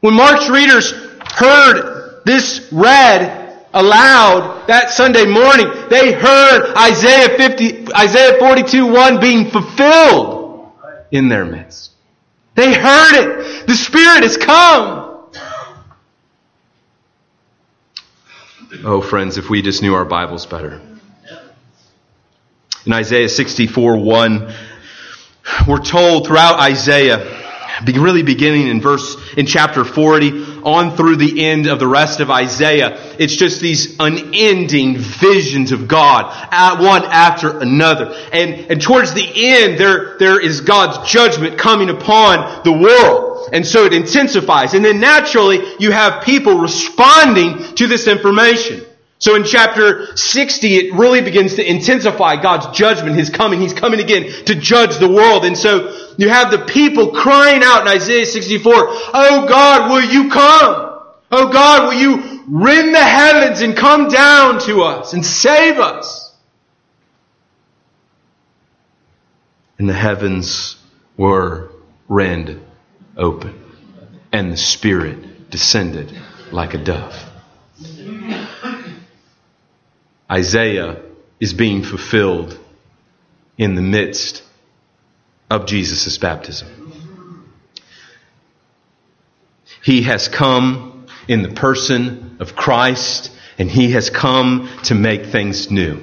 When 0.00 0.14
Mark's 0.14 0.48
readers 0.48 0.90
heard 0.90 2.22
this 2.24 2.68
read 2.72 3.64
aloud 3.74 4.66
that 4.66 4.90
Sunday 4.90 5.26
morning, 5.26 5.70
they 5.90 6.12
heard 6.12 6.74
Isaiah 6.76 7.36
50, 7.36 7.94
Isaiah 7.94 8.38
42, 8.38 8.86
1 8.86 9.20
being 9.20 9.50
fulfilled 9.50 10.72
in 11.10 11.28
their 11.28 11.44
midst. 11.44 11.92
They 12.54 12.74
heard 12.74 13.14
it. 13.14 13.66
The 13.66 13.74
Spirit 13.74 14.22
has 14.22 14.36
come. 14.38 15.11
Oh, 18.80 19.02
friends, 19.02 19.36
if 19.36 19.50
we 19.50 19.60
just 19.60 19.82
knew 19.82 19.94
our 19.94 20.06
Bibles 20.06 20.46
better. 20.46 20.80
In 22.86 22.92
Isaiah 22.94 23.28
64 23.28 23.98
1, 23.98 24.54
we're 25.68 25.78
told 25.78 26.26
throughout 26.26 26.58
Isaiah, 26.58 27.18
really 27.86 28.22
beginning 28.22 28.68
in 28.68 28.80
verse, 28.80 29.16
in 29.36 29.44
chapter 29.44 29.84
40, 29.84 30.62
on 30.62 30.96
through 30.96 31.16
the 31.16 31.44
end 31.44 31.66
of 31.66 31.80
the 31.80 31.86
rest 31.86 32.20
of 32.20 32.30
Isaiah, 32.30 32.98
it's 33.18 33.36
just 33.36 33.60
these 33.60 33.96
unending 34.00 34.96
visions 34.96 35.72
of 35.72 35.86
God, 35.86 36.32
one 36.80 37.04
after 37.04 37.58
another. 37.58 38.16
And, 38.32 38.70
and 38.70 38.80
towards 38.80 39.12
the 39.12 39.30
end, 39.34 39.78
there, 39.78 40.16
there 40.16 40.40
is 40.40 40.62
God's 40.62 41.10
judgment 41.10 41.58
coming 41.58 41.90
upon 41.90 42.64
the 42.64 42.72
world. 42.72 43.31
And 43.52 43.66
so 43.66 43.84
it 43.84 43.92
intensifies. 43.92 44.74
And 44.74 44.84
then 44.84 45.00
naturally, 45.00 45.60
you 45.78 45.90
have 45.92 46.24
people 46.24 46.58
responding 46.58 47.74
to 47.76 47.86
this 47.86 48.06
information. 48.06 48.84
So 49.22 49.36
in 49.36 49.44
chapter 49.44 50.16
60, 50.16 50.74
it 50.74 50.94
really 50.94 51.20
begins 51.20 51.54
to 51.54 51.64
intensify 51.64 52.42
God's 52.42 52.76
judgment, 52.76 53.16
His 53.16 53.30
coming. 53.30 53.60
He's 53.60 53.72
coming 53.72 54.00
again 54.00 54.24
to 54.46 54.56
judge 54.56 54.98
the 54.98 55.08
world. 55.08 55.44
And 55.44 55.56
so 55.56 55.96
you 56.18 56.28
have 56.28 56.50
the 56.50 56.64
people 56.64 57.12
crying 57.12 57.62
out 57.62 57.82
in 57.82 57.88
Isaiah 57.88 58.26
64, 58.26 58.72
Oh 58.74 59.46
God, 59.48 59.92
will 59.92 60.02
you 60.02 60.28
come? 60.28 61.00
Oh 61.30 61.52
God, 61.52 61.84
will 61.84 61.94
you 61.94 62.42
rend 62.48 62.92
the 62.92 62.98
heavens 62.98 63.60
and 63.60 63.76
come 63.76 64.08
down 64.08 64.60
to 64.62 64.82
us 64.82 65.12
and 65.12 65.24
save 65.24 65.78
us? 65.78 66.34
And 69.78 69.88
the 69.88 69.94
heavens 69.94 70.76
were 71.16 71.70
rend 72.08 72.60
open 73.16 73.58
and 74.32 74.52
the 74.52 74.56
Spirit 74.56 75.50
descended 75.50 76.12
like 76.50 76.74
a 76.74 76.78
dove. 76.78 77.14
Isaiah 80.30 81.02
is 81.40 81.52
being 81.52 81.82
fulfilled 81.82 82.58
in 83.58 83.74
the 83.74 83.82
midst 83.82 84.42
of 85.50 85.66
Jesus' 85.66 86.16
baptism. 86.16 86.68
He 89.82 90.02
has 90.02 90.28
come 90.28 91.06
in 91.28 91.42
the 91.42 91.50
person 91.50 92.36
of 92.40 92.56
Christ 92.56 93.30
and 93.58 93.70
he 93.70 93.92
has 93.92 94.08
come 94.08 94.70
to 94.84 94.94
make 94.94 95.26
things 95.26 95.70
new. 95.70 96.00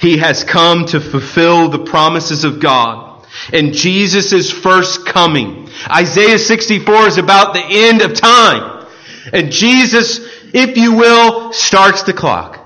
He 0.00 0.18
has 0.18 0.42
come 0.42 0.86
to 0.86 1.00
fulfill 1.00 1.68
the 1.68 1.84
promises 1.84 2.44
of 2.44 2.60
God. 2.60 3.26
And 3.52 3.72
Jesus' 3.72 4.50
first 4.50 4.97
coming. 5.08 5.68
Isaiah 5.90 6.38
64 6.38 7.08
is 7.08 7.18
about 7.18 7.54
the 7.54 7.64
end 7.64 8.02
of 8.02 8.14
time. 8.14 8.86
And 9.32 9.50
Jesus, 9.50 10.20
if 10.54 10.76
you 10.76 10.94
will, 10.94 11.52
starts 11.52 12.02
the 12.02 12.12
clock 12.12 12.58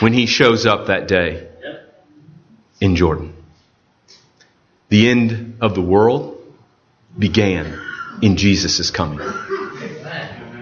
when 0.00 0.12
he 0.12 0.26
shows 0.26 0.66
up 0.66 0.86
that 0.86 1.08
day 1.08 1.48
in 2.80 2.96
Jordan. 2.96 3.34
The 4.88 5.08
end 5.08 5.58
of 5.60 5.74
the 5.74 5.82
world 5.82 6.42
began 7.18 7.80
in 8.22 8.36
Jesus' 8.36 8.90
coming. 8.90 9.20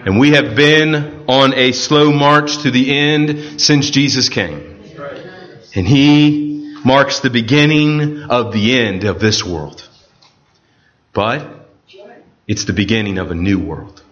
And 0.06 0.18
we 0.18 0.32
have 0.32 0.54
been 0.54 1.24
on 1.28 1.54
a 1.54 1.72
slow 1.72 2.12
march 2.12 2.58
to 2.62 2.70
the 2.70 2.96
end 2.96 3.60
since 3.60 3.90
Jesus 3.90 4.28
came. 4.28 4.82
And 5.74 5.88
he 5.88 6.76
marks 6.84 7.20
the 7.20 7.30
beginning 7.30 8.24
of 8.24 8.52
the 8.52 8.78
end 8.78 9.04
of 9.04 9.18
this 9.18 9.44
world. 9.44 9.88
But 11.14 11.46
it's 12.46 12.64
the 12.64 12.72
beginning 12.72 13.18
of 13.18 13.30
a 13.30 13.34
new 13.34 13.58
world. 13.58 14.02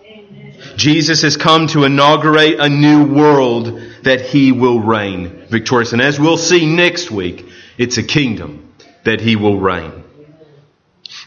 Jesus 0.77 1.23
has 1.23 1.37
come 1.37 1.67
to 1.69 1.85
inaugurate 1.85 2.59
a 2.59 2.69
new 2.69 3.05
world 3.05 3.83
that 4.05 4.23
he 4.23 4.53
will 4.53 4.81
reign 4.81 5.47
victorious. 5.49 5.93
And 5.93 6.01
as 6.01 6.19
we'll 6.19 6.39
see 6.39 6.65
next 6.65 7.11
week, 7.11 7.47
it's 7.77 7.99
a 7.99 8.03
kingdom 8.03 8.73
that 9.05 9.21
he 9.21 9.37
will 9.37 9.59
reign. 9.59 10.05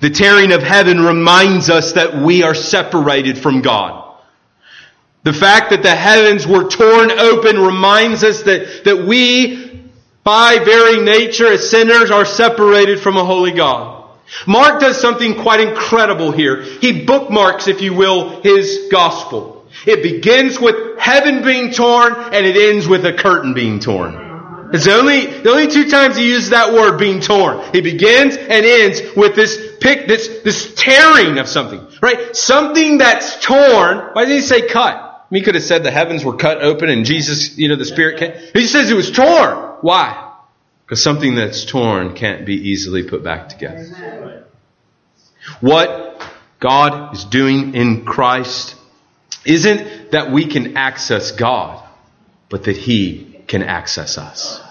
The 0.02 0.10
tearing 0.10 0.52
of 0.52 0.63
heaven 0.63 1.00
reminds 1.02 1.69
us 1.69 1.93
that 1.93 2.15
we 2.15 2.43
are 2.43 2.56
separated 2.56 3.38
from 3.38 3.62
God. 3.62 4.02
The 5.23 5.34
fact 5.34 5.71
that 5.71 5.84
the 5.84 5.95
heavens 5.95 6.45
were 6.47 6.69
torn 6.69 7.12
open 7.12 7.60
reminds 7.60 8.23
us 8.23 8.43
that, 8.43 8.84
that 8.86 9.06
we, 9.06 9.89
by 10.23 10.60
very 10.63 11.02
nature 11.02 11.52
as 11.52 11.69
sinners, 11.69 12.12
are 12.12 12.26
separated 12.26 13.00
from 13.00 13.17
a 13.17 13.26
holy 13.26 13.52
God. 13.52 13.94
Mark 14.48 14.80
does 14.80 15.00
something 15.00 15.36
quite 15.36 15.60
incredible 15.60 16.32
here. 16.32 16.62
He 16.62 17.06
bookmarks, 17.06 17.68
if 17.68 17.82
you 17.82 17.94
will, 17.94 18.42
his 18.42 18.88
gospel. 18.92 19.66
It 19.86 20.02
begins 20.02 20.60
with 20.60 20.98
heaven 21.00 21.44
being 21.44 21.72
torn 21.72 22.14
and 22.14 22.46
it 22.46 22.56
ends 22.56 22.88
with 22.88 23.06
a 23.06 23.14
curtain 23.14 23.54
being 23.54 23.80
torn. 23.80 24.70
It's 24.74 24.86
the 24.86 24.96
only, 24.96 25.26
the 25.26 25.50
only 25.52 25.68
two 25.68 25.90
times 25.90 26.18
he 26.18 26.28
uses 26.28 26.50
that 26.50 26.74
word 26.74 26.98
being 26.98 27.22
torn. 27.22 27.62
He 27.72 27.82
begins 27.82 28.36
and 28.36 28.66
ends 28.66 29.02
with 29.16 29.36
this 29.36 29.78
pick, 29.80 30.08
this, 30.08 30.28
this 30.44 30.74
tearing 30.76 31.38
of 31.38 31.48
something, 31.48 31.86
right? 32.02 32.36
Something 32.36 32.98
that's 32.98 33.40
torn. 33.42 34.10
Why 34.14 34.26
did 34.26 34.34
he 34.34 34.42
say 34.42 34.68
cut? 34.68 35.28
He 35.30 35.42
could 35.42 35.56
have 35.56 35.64
said 35.64 35.84
the 35.84 35.92
heavens 35.92 36.24
were 36.24 36.38
cut 36.38 36.62
open 36.62 36.90
and 36.90 37.06
Jesus, 37.06 37.58
you 37.58 37.68
know, 37.68 37.76
the 37.76 37.86
Spirit 37.86 38.20
came. 38.20 38.34
He 38.54 38.68
says 38.68 38.90
it 38.90 38.96
was 38.96 39.12
torn. 39.12 39.78
Why? 39.82 40.25
Because 40.86 41.02
something 41.02 41.36
that's 41.36 41.65
torn 41.65 42.13
can't 42.13 42.45
be 42.45 42.69
easily 42.69 43.04
put 43.04 43.24
back 43.24 43.50
together. 43.50 44.45
What 45.60 46.21
God 46.60 47.15
is 47.15 47.24
doing 47.26 47.74
in 47.76 48.06
Christ 48.06 48.76
isn't 49.45 50.12
that 50.12 50.32
we 50.32 50.45
can 50.45 50.78
access 50.78 51.32
God, 51.32 51.84
but 52.50 52.63
that 52.65 52.78
He 52.78 53.41
can 53.48 53.63
access 53.63 54.17
us. 54.17 54.62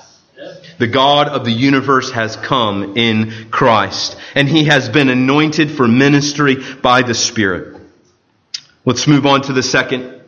The 0.78 0.86
God 0.86 1.28
of 1.28 1.44
the 1.44 1.52
universe 1.52 2.10
has 2.12 2.36
come 2.36 2.96
in 2.96 3.48
Christ, 3.50 4.16
and 4.34 4.48
He 4.48 4.64
has 4.64 4.88
been 4.88 5.08
anointed 5.08 5.70
for 5.70 5.86
ministry 5.86 6.56
by 6.82 7.02
the 7.02 7.14
Spirit. 7.14 7.80
Let's 8.84 9.06
move 9.06 9.26
on 9.26 9.42
to 9.42 9.52
the 9.52 9.62
second. 9.62 10.20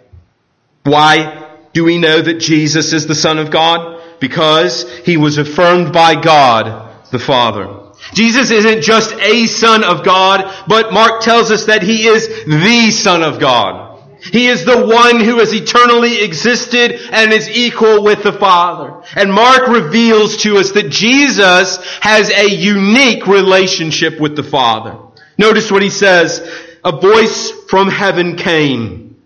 Why 0.85 1.57
do 1.72 1.85
we 1.85 1.99
know 1.99 2.22
that 2.22 2.38
Jesus 2.38 2.92
is 2.92 3.07
the 3.07 3.14
Son 3.14 3.38
of 3.38 3.51
God? 3.51 3.95
Because 4.20 4.88
he 4.98 5.16
was 5.16 5.38
affirmed 5.38 5.92
by 5.92 6.20
God 6.20 6.94
the 7.11 7.18
Father. 7.18 7.83
Jesus 8.12 8.50
isn't 8.50 8.83
just 8.83 9.14
a 9.14 9.46
son 9.46 9.83
of 9.83 10.05
God, 10.05 10.52
but 10.68 10.92
Mark 10.92 11.22
tells 11.22 11.50
us 11.50 11.66
that 11.66 11.83
he 11.83 12.07
is 12.07 12.29
the 12.44 12.90
son 12.90 13.22
of 13.22 13.40
God. 13.40 13.87
He 14.20 14.46
is 14.48 14.64
the 14.64 14.87
one 14.87 15.20
who 15.20 15.38
has 15.38 15.52
eternally 15.52 16.22
existed 16.22 17.00
and 17.12 17.33
is 17.33 17.48
equal 17.48 18.02
with 18.02 18.22
the 18.22 18.33
Father. 18.33 19.02
And 19.14 19.33
Mark 19.33 19.68
reveals 19.68 20.38
to 20.38 20.57
us 20.57 20.72
that 20.72 20.90
Jesus 20.90 21.79
has 22.00 22.31
a 22.31 22.48
unique 22.50 23.26
relationship 23.26 24.18
with 24.18 24.35
the 24.35 24.42
Father. 24.42 24.98
Notice 25.38 25.70
what 25.70 25.83
he 25.83 25.90
says. 25.90 26.48
A 26.85 26.92
voice 26.92 27.50
from 27.68 27.88
heaven 27.88 28.37
came. 28.37 29.16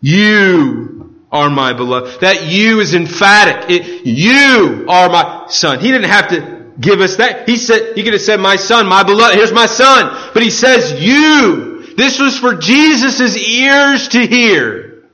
You 0.00 0.97
are 1.30 1.50
my 1.50 1.72
beloved. 1.72 2.20
That 2.20 2.46
you 2.46 2.80
is 2.80 2.94
emphatic. 2.94 3.70
It, 3.70 4.06
you 4.06 4.86
are 4.88 5.08
my 5.08 5.46
son. 5.48 5.80
He 5.80 5.90
didn't 5.90 6.10
have 6.10 6.28
to 6.28 6.72
give 6.80 7.00
us 7.00 7.16
that. 7.16 7.48
He 7.48 7.56
said, 7.56 7.96
he 7.96 8.02
could 8.02 8.12
have 8.14 8.22
said, 8.22 8.40
my 8.40 8.56
son, 8.56 8.86
my 8.86 9.02
beloved, 9.02 9.36
here's 9.36 9.52
my 9.52 9.66
son. 9.66 10.30
But 10.32 10.42
he 10.42 10.50
says, 10.50 11.00
you. 11.02 11.94
This 11.96 12.20
was 12.20 12.38
for 12.38 12.54
Jesus' 12.54 13.36
ears 13.36 14.08
to 14.08 14.26
hear. 14.26 15.04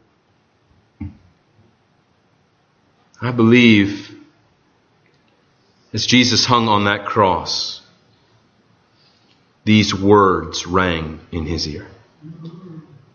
I 3.21 3.31
believe 3.31 4.15
as 5.95 6.05
Jesus 6.05 6.45
hung 6.45 6.69
on 6.69 6.85
that 6.85 7.07
cross, 7.07 7.81
these 9.65 9.95
words 9.95 10.67
rang 10.67 11.21
in 11.33 11.47
his 11.47 11.67
ear. 11.67 11.87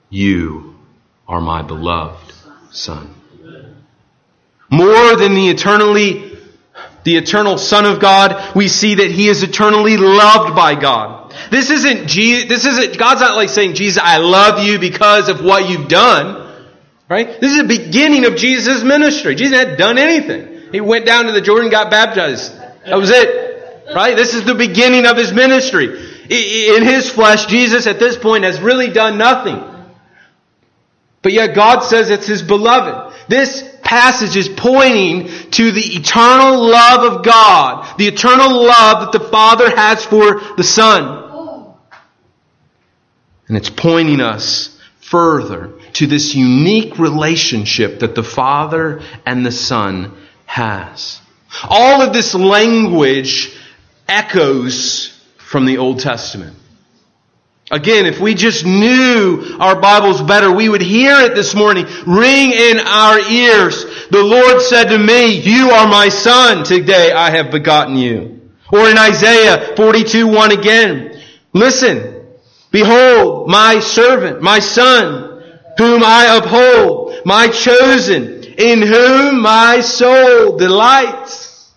You 0.10 0.80
are 1.28 1.42
my 1.42 1.62
beloved 1.62 2.34
Son. 2.72 3.14
More 4.70 5.16
than 5.16 5.34
the 5.34 5.50
eternally, 5.50 6.38
the 7.04 7.18
eternal 7.18 7.58
Son 7.58 7.86
of 7.86 8.00
God, 8.00 8.56
we 8.56 8.68
see 8.68 8.96
that 8.96 9.10
He 9.10 9.28
is 9.28 9.44
eternally 9.44 9.98
loved 9.98 10.56
by 10.56 10.76
God. 10.80 11.34
This 11.50 11.70
isn't 11.70 12.08
Jesus, 12.08 12.50
this 12.50 12.66
isn't, 12.66 12.98
God's 12.98 13.22
not 13.22 13.36
like 13.36 13.50
saying, 13.50 13.74
Jesus, 13.76 14.02
I 14.04 14.18
love 14.18 14.64
you 14.64 14.78
because 14.78 15.30
of 15.30 15.44
what 15.44 15.70
you've 15.70 15.88
done. 15.88 16.48
Right? 17.08 17.42
This 17.42 17.54
is 17.54 17.58
the 17.64 17.68
beginning 17.68 18.26
of 18.26 18.36
Jesus' 18.36 18.84
ministry. 18.84 19.34
Jesus 19.34 19.58
hadn't 19.58 19.80
done 19.80 19.98
anything. 19.98 20.72
He 20.72 20.82
went 20.82 21.08
down 21.08 21.26
to 21.26 21.32
the 21.32 21.42
Jordan, 21.42 21.72
got 21.72 21.90
baptized. 21.90 22.56
That 22.86 22.98
was 22.98 23.10
it. 23.10 23.94
Right? 23.96 24.16
This 24.16 24.36
is 24.36 24.46
the 24.46 24.54
beginning 24.54 25.08
of 25.08 25.18
His 25.18 25.34
ministry. 25.34 25.88
In 26.30 26.84
His 26.84 27.10
flesh, 27.10 27.48
Jesus 27.48 27.88
at 27.88 27.98
this 27.98 28.16
point 28.16 28.44
has 28.44 28.62
really 28.62 28.90
done 28.90 29.18
nothing. 29.18 29.56
But 31.22 31.34
yet 31.34 31.56
God 31.56 31.82
says 31.82 32.10
it's 32.10 32.28
His 32.28 32.42
beloved. 32.42 33.16
This 33.28 33.64
passage 33.84 34.36
is 34.38 34.48
pointing 34.48 35.28
to 35.52 35.72
the 35.72 35.82
eternal 35.82 36.60
love 36.60 37.14
of 37.14 37.26
God, 37.26 37.98
the 37.98 38.08
eternal 38.08 38.64
love 38.64 39.02
that 39.02 39.12
the 39.12 39.28
Father 39.28 39.76
has 39.76 40.06
for 40.06 40.40
the 40.56 40.64
Son. 40.64 41.26
And 43.48 43.58
it's 43.58 43.70
pointing 43.70 44.22
us 44.22 44.80
further 45.02 45.74
to 45.94 46.06
this 46.06 46.36
unique 46.36 47.00
relationship 47.00 48.00
that 48.00 48.14
the 48.14 48.24
Father 48.24 49.02
and 49.26 49.44
the 49.44 49.52
Son 49.52 50.16
has. 50.46 51.20
All 51.68 52.02
of 52.02 52.14
this 52.14 52.36
language 52.36 53.52
echoes 54.08 55.20
from 55.38 55.66
the 55.66 55.80
Old 55.80 56.00
Testament. 56.00 56.56
Again, 57.72 58.08
if 58.08 58.20
we 58.20 58.34
just 58.34 58.66
knew 58.66 59.58
our 59.60 59.80
Bibles 59.80 60.22
better, 60.24 60.52
we 60.52 60.70
would 60.70 60.82
hear 60.82 61.20
it 61.22 61.36
this 61.36 61.54
morning 61.54 61.86
ring 62.08 62.52
in 62.52 62.80
our 62.80 63.20
ears. 63.20 63.86
The 64.10 64.24
Lord 64.24 64.62
said 64.62 64.86
to 64.86 64.98
me, 64.98 65.40
You 65.40 65.70
are 65.70 65.88
my 65.88 66.10
son. 66.10 66.64
Today 66.64 67.12
I 67.12 67.30
have 67.30 67.52
begotten 67.52 67.96
you. 67.96 68.42
Or 68.72 68.90
in 68.90 68.98
Isaiah 68.98 69.76
42, 69.76 70.28
1 70.28 70.52
again. 70.52 71.22
Listen. 71.54 72.16
Behold, 72.72 73.50
my 73.50 73.80
servant, 73.80 74.42
my 74.42 74.60
son, 74.60 75.44
whom 75.78 76.04
I 76.04 76.38
uphold, 76.38 77.16
my 77.26 77.48
chosen, 77.48 78.44
in 78.44 78.82
whom 78.82 79.42
my 79.42 79.82
soul 79.82 80.58
delights. 80.58 81.72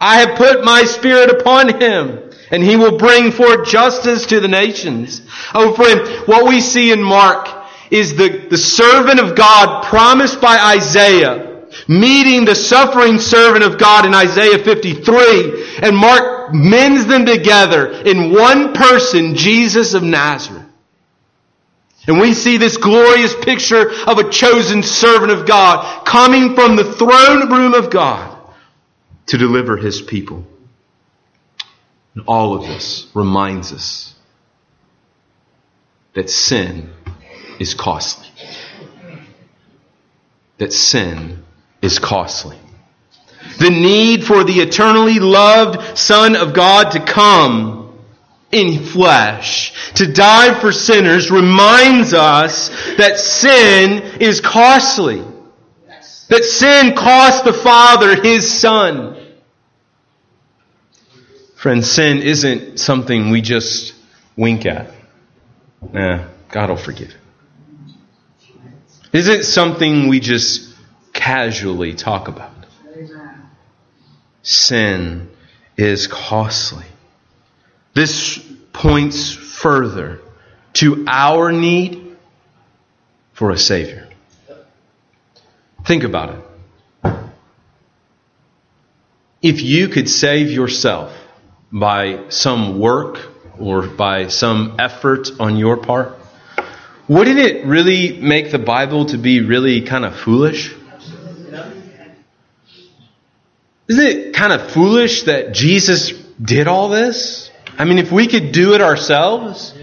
I 0.00 0.20
have 0.20 0.38
put 0.38 0.64
my 0.64 0.84
spirit 0.84 1.30
upon 1.30 1.80
him 1.80 2.29
and 2.50 2.62
he 2.62 2.76
will 2.76 2.98
bring 2.98 3.30
forth 3.30 3.68
justice 3.68 4.26
to 4.26 4.40
the 4.40 4.48
nations. 4.48 5.22
Oh 5.54 5.74
friend, 5.74 6.26
what 6.26 6.48
we 6.48 6.60
see 6.60 6.92
in 6.92 7.02
Mark 7.02 7.48
is 7.90 8.16
the, 8.16 8.46
the 8.50 8.58
servant 8.58 9.20
of 9.20 9.36
God 9.36 9.84
promised 9.84 10.40
by 10.40 10.58
Isaiah 10.76 11.50
meeting 11.88 12.44
the 12.44 12.54
suffering 12.54 13.18
servant 13.18 13.64
of 13.64 13.78
God 13.78 14.06
in 14.06 14.14
Isaiah 14.14 14.62
53 14.62 15.78
and 15.82 15.96
Mark 15.96 16.52
mends 16.52 17.06
them 17.06 17.26
together 17.26 17.90
in 17.90 18.32
one 18.32 18.72
person, 18.72 19.36
Jesus 19.36 19.94
of 19.94 20.02
Nazareth. 20.02 20.66
And 22.06 22.18
we 22.18 22.34
see 22.34 22.56
this 22.56 22.76
glorious 22.76 23.34
picture 23.36 23.90
of 24.06 24.18
a 24.18 24.30
chosen 24.30 24.82
servant 24.82 25.30
of 25.32 25.46
God 25.46 26.04
coming 26.04 26.54
from 26.54 26.76
the 26.76 26.92
throne 26.94 27.50
room 27.50 27.74
of 27.74 27.90
God 27.90 28.36
to 29.26 29.38
deliver 29.38 29.76
his 29.76 30.00
people. 30.00 30.44
And 32.14 32.24
all 32.26 32.54
of 32.54 32.62
this 32.62 33.06
reminds 33.14 33.72
us 33.72 34.14
that 36.14 36.28
sin 36.28 36.90
is 37.58 37.74
costly. 37.74 38.28
That 40.58 40.72
sin 40.72 41.44
is 41.80 41.98
costly. 41.98 42.58
The 43.58 43.70
need 43.70 44.24
for 44.24 44.44
the 44.44 44.60
eternally 44.60 45.18
loved 45.18 45.96
Son 45.96 46.36
of 46.36 46.52
God 46.52 46.92
to 46.92 47.00
come 47.00 47.98
in 48.50 48.84
flesh, 48.84 49.92
to 49.94 50.12
die 50.12 50.58
for 50.60 50.72
sinners, 50.72 51.30
reminds 51.30 52.12
us 52.12 52.68
that 52.96 53.18
sin 53.18 54.20
is 54.20 54.40
costly. 54.40 55.22
That 56.28 56.44
sin 56.44 56.94
cost 56.94 57.44
the 57.44 57.52
Father 57.52 58.20
His 58.20 58.50
Son. 58.50 59.19
Friends, 61.60 61.90
sin 61.90 62.22
isn't 62.22 62.80
something 62.80 63.28
we 63.28 63.42
just 63.42 63.92
wink 64.34 64.64
at. 64.64 64.90
Nah, 65.92 66.24
God 66.48 66.70
will 66.70 66.78
forgive. 66.78 67.14
Isn't 69.12 69.42
something 69.42 70.08
we 70.08 70.20
just 70.20 70.74
casually 71.12 71.92
talk 71.92 72.28
about. 72.28 72.54
Sin 74.42 75.28
is 75.76 76.06
costly. 76.06 76.86
This 77.92 78.38
points 78.72 79.30
further 79.34 80.18
to 80.72 81.04
our 81.06 81.52
need 81.52 82.16
for 83.34 83.50
a 83.50 83.58
Savior. 83.58 84.08
Think 85.84 86.04
about 86.04 86.38
it. 87.04 87.14
If 89.42 89.60
you 89.60 89.88
could 89.88 90.08
save 90.08 90.50
yourself, 90.50 91.19
by 91.72 92.28
some 92.30 92.78
work 92.78 93.20
or 93.58 93.82
by 93.86 94.28
some 94.28 94.76
effort 94.78 95.28
on 95.38 95.56
your 95.56 95.76
part, 95.76 96.18
wouldn't 97.08 97.38
it 97.38 97.66
really 97.66 98.20
make 98.20 98.50
the 98.50 98.58
Bible 98.58 99.06
to 99.06 99.18
be 99.18 99.40
really 99.40 99.82
kind 99.82 100.04
of 100.04 100.16
foolish? 100.16 100.74
Isn't 103.88 104.06
it 104.06 104.34
kind 104.34 104.52
of 104.52 104.70
foolish 104.70 105.24
that 105.24 105.52
Jesus 105.52 106.12
did 106.40 106.68
all 106.68 106.88
this? 106.88 107.50
I 107.76 107.84
mean, 107.84 107.98
if 107.98 108.12
we 108.12 108.28
could 108.28 108.52
do 108.52 108.74
it 108.74 108.80
ourselves, 108.80 109.74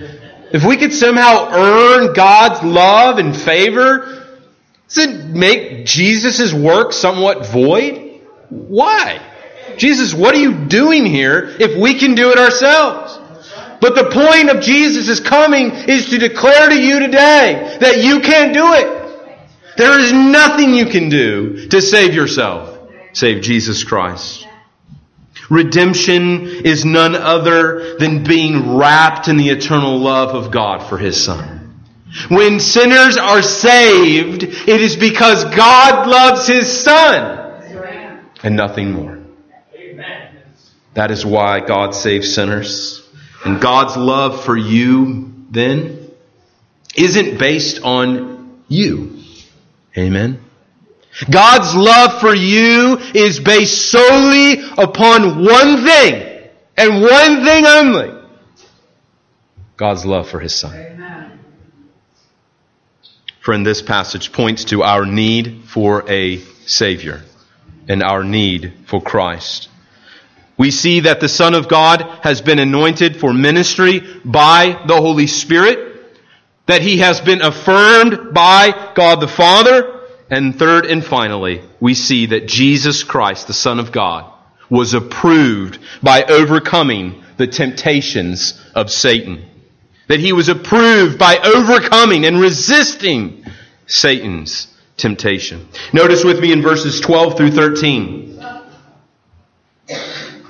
if 0.53 0.63
we 0.63 0.77
could 0.77 0.93
somehow 0.93 1.49
earn 1.51 2.13
God's 2.13 2.63
love 2.63 3.17
and 3.17 3.35
favor, 3.35 4.25
does 4.87 4.97
it 4.99 5.25
make 5.25 5.85
Jesus' 5.85 6.53
work 6.53 6.93
somewhat 6.93 7.45
void? 7.45 8.21
Why? 8.49 9.19
Jesus, 9.77 10.13
what 10.13 10.33
are 10.35 10.39
you 10.39 10.65
doing 10.65 11.05
here 11.05 11.55
if 11.59 11.79
we 11.79 11.95
can 11.95 12.15
do 12.15 12.31
it 12.31 12.37
ourselves? 12.37 13.19
But 13.79 13.95
the 13.95 14.09
point 14.09 14.49
of 14.49 14.63
Jesus' 14.63 15.19
coming 15.19 15.71
is 15.71 16.09
to 16.09 16.17
declare 16.17 16.69
to 16.69 16.81
you 16.81 16.99
today 16.99 17.77
that 17.79 18.03
you 18.03 18.21
can't 18.21 18.53
do 18.53 18.73
it. 18.73 18.97
There 19.77 19.99
is 19.99 20.11
nothing 20.11 20.73
you 20.73 20.87
can 20.87 21.09
do 21.09 21.67
to 21.67 21.81
save 21.81 22.15
yourself, 22.15 22.89
save 23.13 23.43
Jesus 23.43 23.83
Christ. 23.83 24.47
Redemption 25.49 26.65
is 26.65 26.83
none 26.83 27.15
other 27.15 27.97
than 27.97 28.23
being 28.23 28.75
wrapped 28.75 29.27
in 29.27 29.37
the 29.37 29.49
eternal 29.49 29.97
love 29.97 30.35
of 30.35 30.51
God 30.51 30.89
for 30.89 30.97
His 30.97 31.23
Son. 31.23 31.57
When 32.29 32.59
sinners 32.59 33.17
are 33.17 33.41
saved, 33.41 34.43
it 34.43 34.81
is 34.81 34.95
because 34.95 35.45
God 35.45 36.07
loves 36.07 36.47
His 36.47 36.67
Son 36.67 37.43
and 38.43 38.55
nothing 38.55 38.91
more. 38.91 39.16
That 40.97 41.11
is 41.11 41.23
why 41.23 41.59
God 41.59 41.93
saves 41.93 42.33
sinners. 42.33 43.07
And 43.45 43.61
God's 43.61 43.95
love 43.95 44.43
for 44.43 44.57
you 44.57 45.31
then 45.51 46.09
isn't 46.95 47.37
based 47.37 47.83
on 47.83 48.63
you. 48.67 49.19
Amen. 49.95 50.43
God's 51.29 51.75
love 51.75 52.19
for 52.19 52.33
you 52.33 52.97
is 53.13 53.39
based 53.39 53.91
solely 53.91 54.53
upon 54.75 55.45
one 55.45 55.83
thing 55.85 56.49
and 56.75 57.01
one 57.03 57.45
thing 57.45 57.65
only. 57.67 58.19
God's 59.77 60.03
love 60.03 60.27
for 60.27 60.39
His 60.39 60.55
Son. 60.55 60.75
Amen. 60.75 61.39
Friend, 63.39 63.63
this 63.63 63.83
passage 63.83 64.31
points 64.31 64.65
to 64.65 64.81
our 64.81 65.05
need 65.05 65.65
for 65.65 66.09
a 66.09 66.39
Savior 66.65 67.21
and 67.87 68.01
our 68.01 68.23
need 68.23 68.73
for 68.87 68.99
Christ. 68.99 69.69
We 70.57 70.71
see 70.71 71.01
that 71.01 71.19
the 71.19 71.29
Son 71.29 71.53
of 71.53 71.67
God 71.67 72.01
has 72.23 72.41
been 72.41 72.59
anointed 72.59 73.17
for 73.17 73.31
ministry 73.33 74.01
by 74.25 74.83
the 74.87 74.95
Holy 74.95 75.27
Spirit, 75.27 75.95
that 76.65 76.81
he 76.81 76.97
has 76.97 77.21
been 77.21 77.41
affirmed 77.41 78.33
by 78.33 78.91
God 78.95 79.21
the 79.21 79.27
Father, 79.27 80.01
and 80.29 80.57
third 80.57 80.85
and 80.85 81.05
finally, 81.05 81.61
we 81.79 81.93
see 81.93 82.25
that 82.27 82.47
Jesus 82.47 83.03
Christ, 83.03 83.47
the 83.47 83.53
Son 83.53 83.79
of 83.79 83.91
God, 83.91 84.33
was 84.69 84.93
approved 84.93 85.79
by 86.01 86.23
overcoming 86.23 87.23
the 87.37 87.47
temptations 87.47 88.59
of 88.75 88.91
Satan. 88.91 89.45
That 90.07 90.19
he 90.19 90.33
was 90.33 90.49
approved 90.49 91.19
by 91.19 91.37
overcoming 91.37 92.25
and 92.25 92.39
resisting 92.39 93.45
Satan's 93.85 94.67
temptation. 94.97 95.67
Notice 95.93 96.23
with 96.23 96.39
me 96.39 96.51
in 96.51 96.61
verses 96.61 96.99
12 96.99 97.37
through 97.37 97.51
13. 97.51 98.36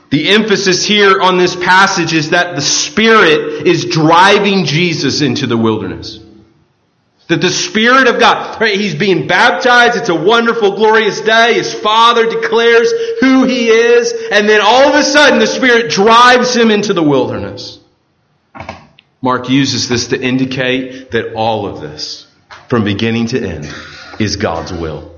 The 0.09 0.29
emphasis 0.29 0.85
here 0.85 1.21
on 1.21 1.37
this 1.37 1.55
passage 1.55 2.13
is 2.13 2.29
that 2.29 2.55
the 2.55 2.61
Spirit 2.61 3.67
is 3.67 3.85
driving 3.85 4.65
Jesus 4.65 5.21
into 5.21 5.47
the 5.47 5.57
wilderness. 5.57 6.19
That 7.27 7.41
the 7.41 7.49
Spirit 7.49 8.07
of 8.07 8.19
God, 8.19 8.61
right, 8.61 8.79
He's 8.79 8.95
being 8.95 9.27
baptized. 9.27 9.97
It's 9.97 10.07
a 10.07 10.15
wonderful, 10.15 10.77
glorious 10.77 11.19
day. 11.19 11.55
His 11.55 11.73
Father 11.73 12.25
declares 12.29 12.89
who 13.19 13.43
He 13.43 13.67
is. 13.67 14.13
And 14.31 14.47
then 14.47 14.61
all 14.63 14.87
of 14.87 14.95
a 14.95 15.03
sudden, 15.03 15.39
the 15.39 15.47
Spirit 15.47 15.91
drives 15.91 16.55
Him 16.55 16.71
into 16.71 16.93
the 16.93 17.03
wilderness. 17.03 17.79
Mark 19.21 19.49
uses 19.49 19.89
this 19.89 20.07
to 20.07 20.21
indicate 20.21 21.11
that 21.11 21.33
all 21.33 21.67
of 21.67 21.81
this, 21.81 22.27
from 22.69 22.85
beginning 22.85 23.27
to 23.27 23.45
end, 23.45 23.67
is 24.21 24.37
God's 24.37 24.71
will. 24.71 25.13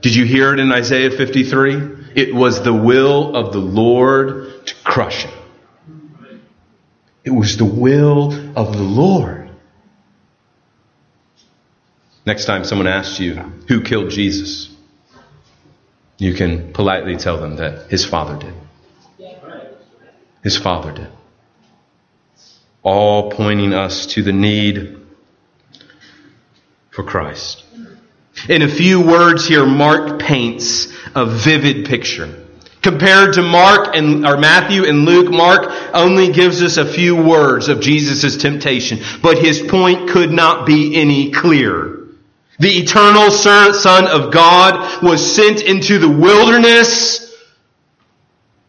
Did 0.00 0.14
you 0.14 0.24
hear 0.24 0.54
it 0.54 0.60
in 0.60 0.72
Isaiah 0.72 1.10
53? 1.10 2.01
It 2.14 2.34
was 2.34 2.62
the 2.62 2.72
will 2.72 3.34
of 3.36 3.52
the 3.52 3.60
Lord 3.60 4.66
to 4.66 4.74
crush 4.84 5.24
him. 5.24 5.32
It 7.24 7.30
was 7.30 7.56
the 7.56 7.64
will 7.64 8.32
of 8.56 8.72
the 8.72 8.82
Lord. 8.82 9.50
Next 12.24 12.44
time 12.44 12.64
someone 12.64 12.86
asks 12.86 13.18
you 13.18 13.34
who 13.68 13.82
killed 13.82 14.10
Jesus, 14.10 14.68
you 16.18 16.34
can 16.34 16.72
politely 16.72 17.16
tell 17.16 17.38
them 17.38 17.56
that 17.56 17.90
his 17.90 18.04
father 18.04 18.38
did. 18.38 18.54
His 20.42 20.56
father 20.56 20.92
did. 20.92 21.08
All 22.82 23.30
pointing 23.30 23.72
us 23.72 24.06
to 24.06 24.22
the 24.22 24.32
need 24.32 24.96
for 26.90 27.04
Christ. 27.04 27.61
In 28.48 28.62
a 28.62 28.68
few 28.68 29.00
words 29.00 29.46
here, 29.46 29.64
Mark 29.64 30.18
paints 30.18 30.92
a 31.14 31.26
vivid 31.26 31.86
picture. 31.86 32.42
Compared 32.82 33.34
to 33.34 33.42
Mark 33.42 33.94
and 33.94 34.26
or 34.26 34.36
Matthew 34.36 34.84
and 34.84 35.04
Luke, 35.04 35.30
Mark 35.30 35.70
only 35.94 36.32
gives 36.32 36.62
us 36.62 36.76
a 36.78 36.84
few 36.84 37.14
words 37.14 37.68
of 37.68 37.80
Jesus' 37.80 38.36
temptation, 38.36 38.98
but 39.22 39.38
his 39.38 39.62
point 39.62 40.10
could 40.10 40.32
not 40.32 40.66
be 40.66 40.96
any 40.96 41.30
clearer. 41.30 42.08
The 42.58 42.70
eternal 42.70 43.30
Son 43.30 44.08
of 44.08 44.32
God 44.32 45.02
was 45.02 45.34
sent 45.34 45.62
into 45.62 45.98
the 45.98 46.08
wilderness 46.08 47.32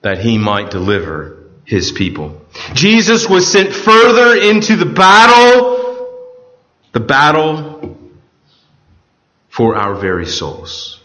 that 0.01 0.19
he 0.19 0.37
might 0.37 0.69
deliver 0.69 1.49
his 1.65 1.91
people. 1.91 2.41
Jesus 2.73 3.27
was 3.27 3.51
sent 3.51 3.73
further 3.73 4.35
into 4.35 4.75
the 4.75 4.85
battle, 4.85 6.19
the 6.91 6.99
battle 6.99 7.72
for 9.53 9.75
our 9.75 9.93
very 9.93 10.25
souls. 10.25 10.99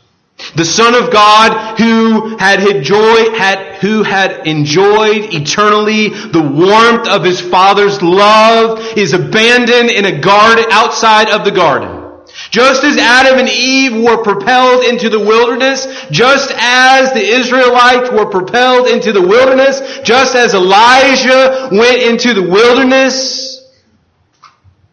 The 0.57 0.65
Son 0.65 0.95
of 0.95 1.13
God 1.13 1.79
who 1.79 2.39
had 2.39 2.67
enjoyed, 2.67 3.37
had, 3.37 3.77
who 3.83 4.03
had 4.03 4.47
enjoyed 4.47 5.35
eternally 5.35 6.09
the 6.09 6.41
warmth 6.41 7.09
of 7.09 7.25
his 7.25 7.43
Father's 7.43 8.01
love 8.01 8.81
is 8.97 9.13
abandoned 9.13 9.91
in 9.91 10.07
a 10.07 10.19
garden 10.21 10.65
outside 10.71 11.29
of 11.29 11.45
the 11.45 11.51
garden. 11.51 12.25
Just 12.51 12.85
as 12.85 12.97
Adam 12.97 13.39
and 13.39 13.51
Eve 13.51 14.03
were 14.03 14.23
propelled 14.23 14.83
into 14.85 15.11
the 15.11 15.21
wilderness, 15.21 15.87
just 16.11 16.51
as 16.57 17.13
the 17.13 17.21
Israelites 17.23 18.11
were 18.11 18.31
propelled 18.31 18.89
into 18.89 19.13
the 19.13 19.21
wilderness, 19.21 20.01
just 20.05 20.35
as 20.35 20.55
Elijah 20.55 21.69
went 21.71 22.01
into 22.01 22.33
the 22.33 22.49
wilderness, 22.49 23.47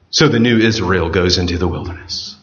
so 0.09 0.27
the 0.27 0.39
new 0.39 0.57
Israel 0.57 1.09
goes 1.09 1.37
into 1.37 1.57
the 1.57 1.67
wilderness. 1.69 2.34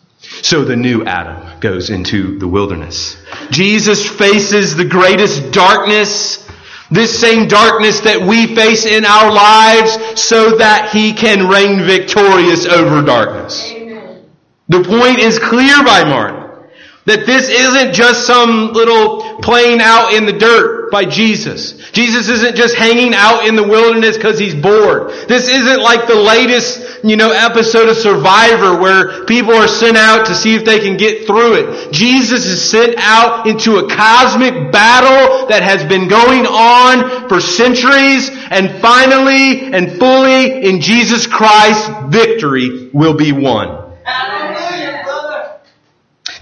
So 0.42 0.64
the 0.64 0.76
new 0.76 1.04
Adam 1.04 1.60
goes 1.60 1.88
into 1.88 2.38
the 2.38 2.48
wilderness. 2.48 3.16
Jesus 3.50 4.06
faces 4.08 4.74
the 4.74 4.84
greatest 4.84 5.52
darkness, 5.52 6.46
this 6.90 7.18
same 7.18 7.46
darkness 7.46 8.00
that 8.00 8.20
we 8.20 8.54
face 8.54 8.84
in 8.84 9.04
our 9.04 9.32
lives, 9.32 10.20
so 10.20 10.56
that 10.58 10.90
he 10.92 11.12
can 11.12 11.48
reign 11.48 11.86
victorious 11.86 12.66
over 12.66 13.02
darkness. 13.02 13.72
The 14.68 14.82
point 14.82 15.20
is 15.20 15.38
clear 15.38 15.82
by 15.84 16.04
Mark. 16.04 16.70
That 17.04 17.24
this 17.26 17.48
isn't 17.48 17.94
just 17.94 18.26
some 18.26 18.72
little 18.72 19.38
playing 19.42 19.80
out 19.80 20.12
in 20.12 20.26
the 20.26 20.32
dirt 20.32 20.81
by 20.92 21.06
Jesus. 21.06 21.72
Jesus 21.90 22.28
isn't 22.28 22.54
just 22.54 22.76
hanging 22.76 23.14
out 23.14 23.48
in 23.48 23.56
the 23.56 23.66
wilderness 23.66 24.16
because 24.16 24.38
he's 24.38 24.54
bored. 24.54 25.10
This 25.26 25.48
isn't 25.48 25.82
like 25.82 26.06
the 26.06 26.14
latest, 26.14 27.02
you 27.02 27.16
know, 27.16 27.32
episode 27.32 27.88
of 27.88 27.96
Survivor 27.96 28.80
where 28.80 29.24
people 29.24 29.54
are 29.54 29.66
sent 29.66 29.96
out 29.96 30.26
to 30.26 30.34
see 30.34 30.54
if 30.54 30.64
they 30.64 30.78
can 30.78 30.96
get 30.96 31.26
through 31.26 31.54
it. 31.54 31.92
Jesus 31.92 32.46
is 32.46 32.70
sent 32.70 32.94
out 32.98 33.48
into 33.48 33.78
a 33.78 33.88
cosmic 33.88 34.70
battle 34.70 35.48
that 35.48 35.62
has 35.62 35.84
been 35.84 36.06
going 36.06 36.46
on 36.46 37.28
for 37.28 37.40
centuries 37.40 38.30
and 38.50 38.80
finally 38.82 39.72
and 39.72 39.98
fully 39.98 40.68
in 40.68 40.80
Jesus 40.80 41.26
Christ, 41.26 41.90
victory 42.10 42.90
will 42.92 43.14
be 43.14 43.32
won. 43.32 43.96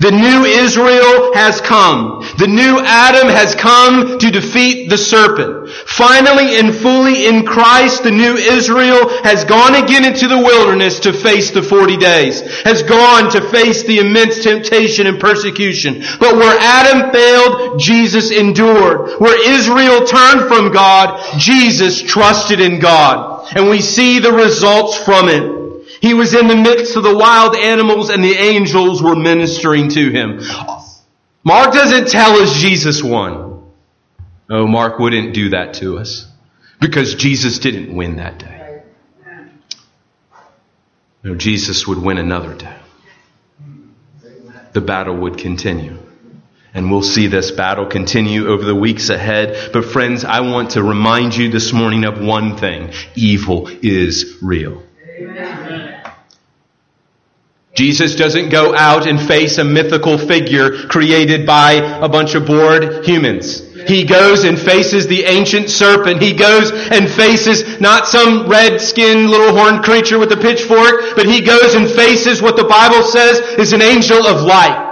The 0.00 0.10
new 0.10 0.44
Israel 0.46 1.34
has 1.34 1.60
come. 1.60 2.24
The 2.38 2.46
new 2.46 2.80
Adam 2.80 3.28
has 3.28 3.54
come 3.54 4.18
to 4.18 4.30
defeat 4.30 4.88
the 4.88 4.96
serpent. 4.96 5.68
Finally 5.70 6.58
and 6.58 6.74
fully 6.74 7.26
in 7.26 7.44
Christ, 7.44 8.02
the 8.02 8.10
new 8.10 8.34
Israel 8.34 9.10
has 9.24 9.44
gone 9.44 9.74
again 9.74 10.06
into 10.06 10.26
the 10.26 10.38
wilderness 10.38 11.00
to 11.00 11.12
face 11.12 11.50
the 11.50 11.62
40 11.62 11.98
days, 11.98 12.40
has 12.62 12.82
gone 12.82 13.30
to 13.32 13.46
face 13.50 13.82
the 13.82 13.98
immense 13.98 14.42
temptation 14.42 15.06
and 15.06 15.20
persecution. 15.20 16.02
But 16.18 16.36
where 16.36 16.56
Adam 16.58 17.12
failed, 17.12 17.78
Jesus 17.78 18.30
endured. 18.30 19.20
Where 19.20 19.50
Israel 19.50 20.06
turned 20.06 20.48
from 20.48 20.72
God, 20.72 21.38
Jesus 21.38 22.00
trusted 22.00 22.58
in 22.58 22.80
God. 22.80 23.46
And 23.54 23.68
we 23.68 23.82
see 23.82 24.18
the 24.18 24.32
results 24.32 24.96
from 25.04 25.28
it. 25.28 25.59
He 26.00 26.14
was 26.14 26.34
in 26.34 26.48
the 26.48 26.56
midst 26.56 26.96
of 26.96 27.02
the 27.02 27.16
wild 27.16 27.54
animals 27.54 28.10
and 28.10 28.24
the 28.24 28.34
angels 28.34 29.02
were 29.02 29.16
ministering 29.16 29.90
to 29.90 30.10
him. 30.10 30.40
Mark 31.44 31.72
doesn't 31.72 32.08
tell 32.08 32.40
us 32.40 32.58
Jesus 32.58 33.02
won. 33.02 33.70
Oh, 34.48 34.66
Mark 34.66 34.98
wouldn't 34.98 35.34
do 35.34 35.50
that 35.50 35.74
to 35.74 35.98
us 35.98 36.26
because 36.80 37.14
Jesus 37.14 37.58
didn't 37.58 37.94
win 37.94 38.16
that 38.16 38.38
day. 38.38 38.82
No, 41.22 41.34
Jesus 41.34 41.86
would 41.86 41.98
win 41.98 42.18
another 42.18 42.54
day. 42.54 42.76
The 44.72 44.80
battle 44.80 45.16
would 45.16 45.36
continue. 45.36 45.98
And 46.72 46.90
we'll 46.90 47.02
see 47.02 47.26
this 47.26 47.50
battle 47.50 47.86
continue 47.86 48.46
over 48.48 48.64
the 48.64 48.74
weeks 48.74 49.08
ahead. 49.10 49.70
But 49.72 49.84
friends, 49.84 50.24
I 50.24 50.40
want 50.40 50.72
to 50.72 50.82
remind 50.82 51.36
you 51.36 51.50
this 51.50 51.72
morning 51.72 52.04
of 52.04 52.20
one 52.20 52.56
thing. 52.56 52.92
Evil 53.16 53.68
is 53.82 54.38
real. 54.40 54.82
Jesus 57.74 58.14
doesn't 58.14 58.50
go 58.50 58.74
out 58.74 59.06
and 59.06 59.20
face 59.20 59.56
a 59.58 59.64
mythical 59.64 60.18
figure 60.18 60.86
created 60.88 61.46
by 61.46 61.72
a 61.72 62.08
bunch 62.08 62.34
of 62.34 62.46
bored 62.46 63.06
humans. 63.06 63.62
He 63.86 64.04
goes 64.04 64.44
and 64.44 64.58
faces 64.58 65.06
the 65.06 65.24
ancient 65.24 65.70
serpent. 65.70 66.20
He 66.20 66.34
goes 66.34 66.70
and 66.70 67.08
faces 67.08 67.80
not 67.80 68.06
some 68.06 68.48
red-skinned 68.48 69.30
little 69.30 69.56
horned 69.56 69.82
creature 69.82 70.18
with 70.18 70.30
a 70.32 70.36
pitchfork, 70.36 71.16
but 71.16 71.26
he 71.26 71.40
goes 71.40 71.74
and 71.74 71.88
faces 71.88 72.42
what 72.42 72.56
the 72.56 72.64
Bible 72.64 73.02
says 73.02 73.38
is 73.58 73.72
an 73.72 73.80
angel 73.80 74.26
of 74.26 74.42
light. 74.42 74.88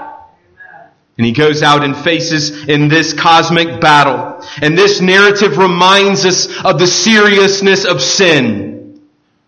And 1.19 1.27
he 1.27 1.33
goes 1.33 1.63
out 1.63 1.85
and 1.85 1.97
faces 1.97 2.69
in 2.69 2.89
this 2.89 3.13
cosmic 3.13 3.81
battle. 3.81 4.43
And 4.63 4.79
this 4.79 5.01
narrative 5.01 5.59
reminds 5.59 6.25
us 6.25 6.47
of 6.65 6.79
the 6.79 6.87
seriousness 6.87 7.85
of 7.85 8.01
sin. 8.01 8.78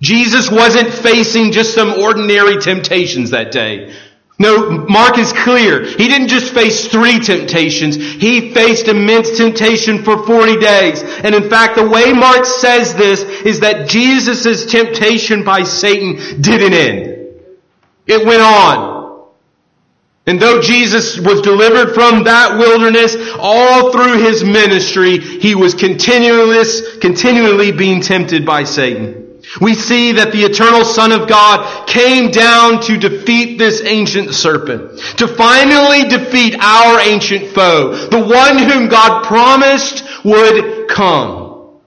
Jesus 0.01 0.51
wasn't 0.51 0.93
facing 0.93 1.53
just 1.53 1.75
some 1.75 1.93
ordinary 1.93 2.59
temptations 2.59 3.31
that 3.31 3.53
day. 3.53 3.95
No, 4.39 4.87
Mark 4.89 5.19
is 5.19 5.35
clear. 5.35 5.85
He 5.85 6.09
didn't 6.09 6.29
just 6.29 6.55
face 6.55 6.89
three 6.89 7.21
temptations. 7.21 7.97
He 7.97 8.55
faced 8.55 8.89
immense 8.89 9.37
temptation 9.37 10.03
for 10.03 10.25
40 10.25 10.57
days. 10.57 11.03
And 11.03 11.35
in 11.35 11.51
fact, 11.51 11.77
the 11.77 11.87
way 11.87 12.15
Mark 12.15 12.47
says 12.47 12.95
this 12.95 13.21
is 13.21 13.61
that 13.61 13.87
Jesus' 13.87 14.65
temptation 14.65 15.45
by 15.45 15.65
Satan 15.65 16.41
didn't 16.41 16.73
end. 16.73 17.43
It 18.07 18.27
went 18.27 18.41
on. 18.41 19.27
And 20.27 20.41
though 20.41 20.63
Jesus 20.63 21.21
was 21.21 21.43
delivered 21.43 21.93
from 21.93 22.25
that 22.25 22.57
wilderness 22.57 23.17
all 23.39 23.93
through 23.93 24.23
his 24.23 24.43
ministry, 24.43 25.19
he 25.19 25.55
was 25.55 25.75
continually, 25.75 26.65
continually 26.99 27.73
being 27.73 28.01
tempted 28.01 28.47
by 28.47 28.65
Satan. 28.65 29.20
We 29.61 29.75
see 29.75 30.13
that 30.13 30.33
the 30.33 30.43
eternal 30.43 30.85
Son 30.85 31.13
of 31.13 31.29
God 31.29 31.87
came 31.87 32.31
down 32.31 32.83
to 32.83 32.99
defeat 32.99 33.59
this 33.59 33.83
ancient 33.85 34.35
serpent, 34.35 34.99
to 35.19 35.29
finally 35.29 36.09
defeat 36.09 36.57
our 36.61 37.01
ancient 37.01 37.55
foe, 37.55 37.95
the 37.95 38.25
one 38.25 38.59
whom 38.59 38.89
God 38.89 39.25
promised 39.25 40.05
would 40.25 40.89
come. 40.89 41.79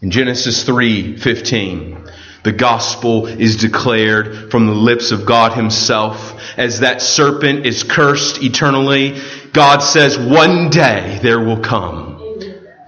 In 0.00 0.10
Genesis 0.10 0.64
3:15, 0.64 2.10
the 2.44 2.52
gospel 2.52 3.26
is 3.26 3.56
declared 3.56 4.50
from 4.50 4.66
the 4.66 4.74
lips 4.74 5.10
of 5.10 5.26
God 5.26 5.52
himself 5.54 6.40
as 6.56 6.80
that 6.80 7.02
serpent 7.02 7.66
is 7.66 7.82
cursed 7.82 8.42
eternally. 8.42 9.20
God 9.52 9.80
says, 9.80 10.16
one 10.16 10.70
day 10.70 11.18
there 11.20 11.40
will 11.40 11.60
come 11.60 12.07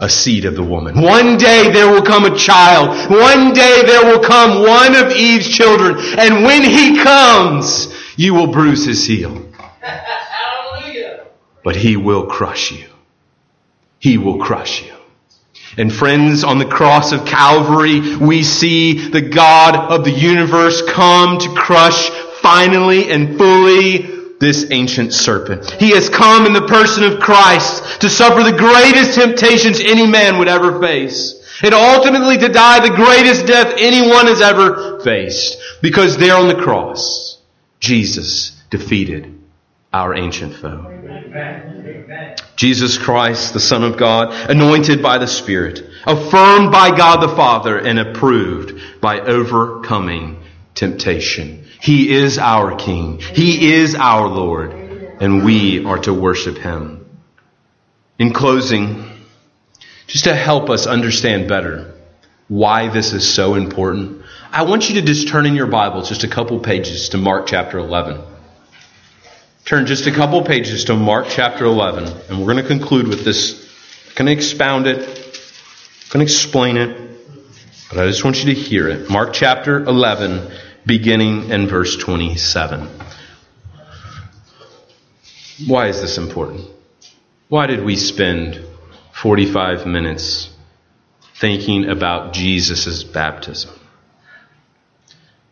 a 0.01 0.09
seed 0.09 0.47
of 0.47 0.57
the 0.57 0.65
woman. 0.65 1.01
One 1.01 1.37
day 1.37 1.71
there 1.71 1.93
will 1.93 2.03
come 2.03 2.25
a 2.25 2.35
child. 2.35 2.89
One 3.11 3.53
day 3.53 3.83
there 3.85 4.05
will 4.07 4.21
come 4.21 4.63
one 4.63 4.97
of 4.97 5.13
Eve's 5.13 5.49
children. 5.49 5.97
And 6.19 6.43
when 6.43 6.63
he 6.63 6.99
comes, 7.03 7.95
you 8.17 8.33
will 8.35 8.47
bruise 8.47 8.87
his 8.87 9.05
heel. 9.05 9.47
But 11.63 11.77
he 11.77 11.99
will 11.99 12.27
crush 12.27 12.73
you. 12.73 12.89
He 13.99 14.17
will 14.17 14.39
crush 14.39 14.83
you. 14.83 14.95
And 15.77 15.93
friends, 15.93 16.43
on 16.43 16.59
the 16.59 16.65
cross 16.65 17.13
of 17.13 17.27
Calvary, 17.27 18.17
we 18.17 18.43
see 18.43 19.11
the 19.11 19.21
God 19.21 19.93
of 19.93 20.05
the 20.05 20.11
universe 20.11 20.83
come 20.83 21.39
to 21.39 21.55
crush 21.55 22.09
finally 22.41 23.13
and 23.13 23.37
fully 23.37 24.20
this 24.41 24.71
ancient 24.71 25.13
serpent. 25.13 25.71
He 25.73 25.91
has 25.91 26.09
come 26.09 26.47
in 26.47 26.55
the 26.55 26.67
person 26.67 27.05
of 27.05 27.21
Christ 27.21 28.01
to 28.01 28.09
suffer 28.09 28.43
the 28.43 28.57
greatest 28.57 29.15
temptations 29.15 29.81
any 29.81 30.07
man 30.07 30.39
would 30.39 30.49
ever 30.49 30.81
face. 30.81 31.37
And 31.63 31.75
ultimately 31.75 32.39
to 32.39 32.49
die 32.49 32.81
the 32.81 32.97
greatest 32.97 33.47
death 33.47 33.75
anyone 33.77 34.27
has 34.27 34.41
ever 34.41 34.99
faced. 35.01 35.59
Because 35.83 36.17
there 36.17 36.37
on 36.37 36.49
the 36.49 36.55
cross, 36.55 37.39
Jesus 37.81 38.59
defeated 38.71 39.39
our 39.93 40.15
ancient 40.15 40.55
foe. 40.55 40.87
Jesus 42.57 42.97
Christ, 42.97 43.53
the 43.53 43.61
Son 43.61 43.85
of 43.85 43.99
God, 43.99 44.33
anointed 44.51 45.03
by 45.03 45.19
the 45.19 45.27
Spirit, 45.27 45.83
affirmed 46.07 46.73
by 46.73 46.97
God 46.97 47.21
the 47.21 47.35
Father, 47.37 47.79
and 47.79 47.99
approved 47.99 49.01
by 49.01 49.21
overcoming 49.21 50.43
temptation. 50.81 51.67
He 51.81 52.11
is 52.11 52.39
our 52.39 52.75
King. 52.75 53.21
He 53.21 53.75
is 53.75 53.95
our 53.95 54.27
Lord, 54.27 54.73
and 55.21 55.45
we 55.45 55.85
are 55.85 55.99
to 55.99 56.15
worship 56.15 56.57
Him. 56.57 57.07
In 58.19 58.33
closing, 58.33 59.05
just 60.07 60.25
to 60.25 60.35
help 60.35 60.71
us 60.71 60.87
understand 60.87 61.49
better 61.49 61.95
why 62.49 62.89
this 62.89 63.13
is 63.13 63.29
so 63.33 63.55
important, 63.55 64.23
I 64.51 64.63
want 64.63 64.89
you 64.89 64.95
to 65.01 65.07
just 65.07 65.29
turn 65.29 65.45
in 65.45 65.55
your 65.55 65.67
Bible 65.67 66.03
just 66.03 66.25
a 66.25 66.29
couple 66.29 66.59
pages 66.61 67.11
to 67.11 67.19
Mark 67.19 67.47
chapter 67.47 67.79
11. 67.79 68.23
Turn 69.67 69.85
just 69.85 70.07
a 70.07 70.13
couple 70.13 70.43
pages 70.43 70.85
to 70.87 70.97
Mark 70.97 71.27
chapter 71.29 71.67
11, 71.67 72.05
and 72.29 72.39
we're 72.39 72.53
going 72.55 72.65
to 72.65 72.67
conclude 72.67 73.07
with 73.07 73.23
this. 73.23 73.69
I'm 74.09 74.15
going 74.25 74.27
to 74.27 74.33
expound 74.33 74.87
it, 74.87 74.99
I'm 74.99 76.11
going 76.11 76.27
to 76.27 76.33
explain 76.33 76.79
it, 76.79 77.11
but 77.91 77.99
I 77.99 78.07
just 78.07 78.25
want 78.25 78.43
you 78.43 78.55
to 78.55 78.59
hear 78.59 78.89
it. 78.89 79.11
Mark 79.11 79.35
chapter 79.35 79.85
11, 79.85 80.51
beginning 80.87 81.51
in 81.51 81.67
verse 81.67 81.97
27. 81.97 82.89
Why 85.67 85.89
is 85.89 86.01
this 86.01 86.19
important? 86.19 86.69
Why 87.49 87.67
did 87.67 87.85
we 87.85 87.97
spend 87.97 88.65
45 89.13 89.87
minutes 89.87 90.51
thinking 91.35 91.89
about 91.89 92.33
Jesus' 92.33 93.05
baptism? 93.05 93.71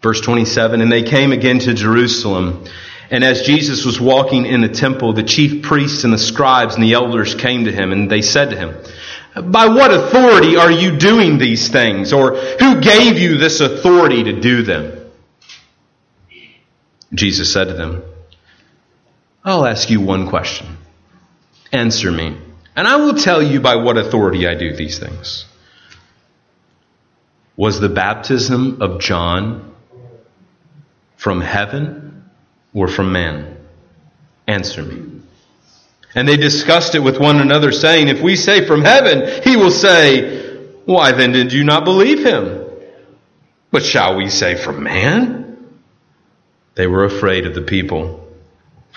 Verse 0.02 0.20
27 0.20 0.80
And 0.80 0.90
they 0.90 1.02
came 1.02 1.32
again 1.32 1.58
to 1.60 1.74
Jerusalem. 1.74 2.64
And 3.10 3.24
as 3.24 3.42
Jesus 3.42 3.84
was 3.84 4.00
walking 4.00 4.44
in 4.46 4.60
the 4.60 4.68
temple, 4.68 5.14
the 5.14 5.22
chief 5.22 5.62
priests 5.62 6.04
and 6.04 6.12
the 6.12 6.18
scribes 6.18 6.74
and 6.74 6.84
the 6.84 6.92
elders 6.92 7.34
came 7.34 7.64
to 7.64 7.72
him, 7.72 7.90
and 7.90 8.10
they 8.10 8.20
said 8.20 8.50
to 8.50 8.56
him, 8.56 9.50
By 9.50 9.66
what 9.66 9.92
authority 9.92 10.56
are 10.56 10.70
you 10.70 10.98
doing 10.98 11.38
these 11.38 11.68
things? 11.68 12.12
Or 12.12 12.36
who 12.36 12.80
gave 12.80 13.18
you 13.18 13.38
this 13.38 13.60
authority 13.60 14.24
to 14.24 14.40
do 14.40 14.62
them? 14.62 14.97
Jesus 17.12 17.52
said 17.52 17.68
to 17.68 17.74
them, 17.74 18.02
I'll 19.44 19.66
ask 19.66 19.88
you 19.88 20.00
one 20.00 20.28
question. 20.28 20.76
Answer 21.72 22.10
me, 22.10 22.36
and 22.76 22.86
I 22.86 22.96
will 22.96 23.14
tell 23.14 23.42
you 23.42 23.60
by 23.60 23.76
what 23.76 23.98
authority 23.98 24.46
I 24.46 24.54
do 24.54 24.74
these 24.74 24.98
things. 24.98 25.46
Was 27.56 27.80
the 27.80 27.88
baptism 27.88 28.80
of 28.82 29.00
John 29.00 29.74
from 31.16 31.40
heaven 31.40 32.30
or 32.72 32.88
from 32.88 33.12
man? 33.12 33.56
Answer 34.46 34.82
me. 34.82 35.20
And 36.14 36.26
they 36.26 36.36
discussed 36.36 36.94
it 36.94 37.00
with 37.00 37.18
one 37.18 37.40
another, 37.40 37.70
saying, 37.72 38.08
If 38.08 38.22
we 38.22 38.36
say 38.36 38.66
from 38.66 38.82
heaven, 38.82 39.42
he 39.42 39.56
will 39.56 39.70
say, 39.70 40.56
Why 40.84 41.12
then 41.12 41.32
did 41.32 41.52
you 41.52 41.64
not 41.64 41.84
believe 41.84 42.24
him? 42.24 42.64
But 43.70 43.82
shall 43.82 44.16
we 44.16 44.30
say 44.30 44.54
from 44.54 44.82
man? 44.82 45.47
They 46.78 46.86
were 46.86 47.04
afraid 47.04 47.46
of 47.46 47.54
the 47.54 47.60
people 47.60 48.24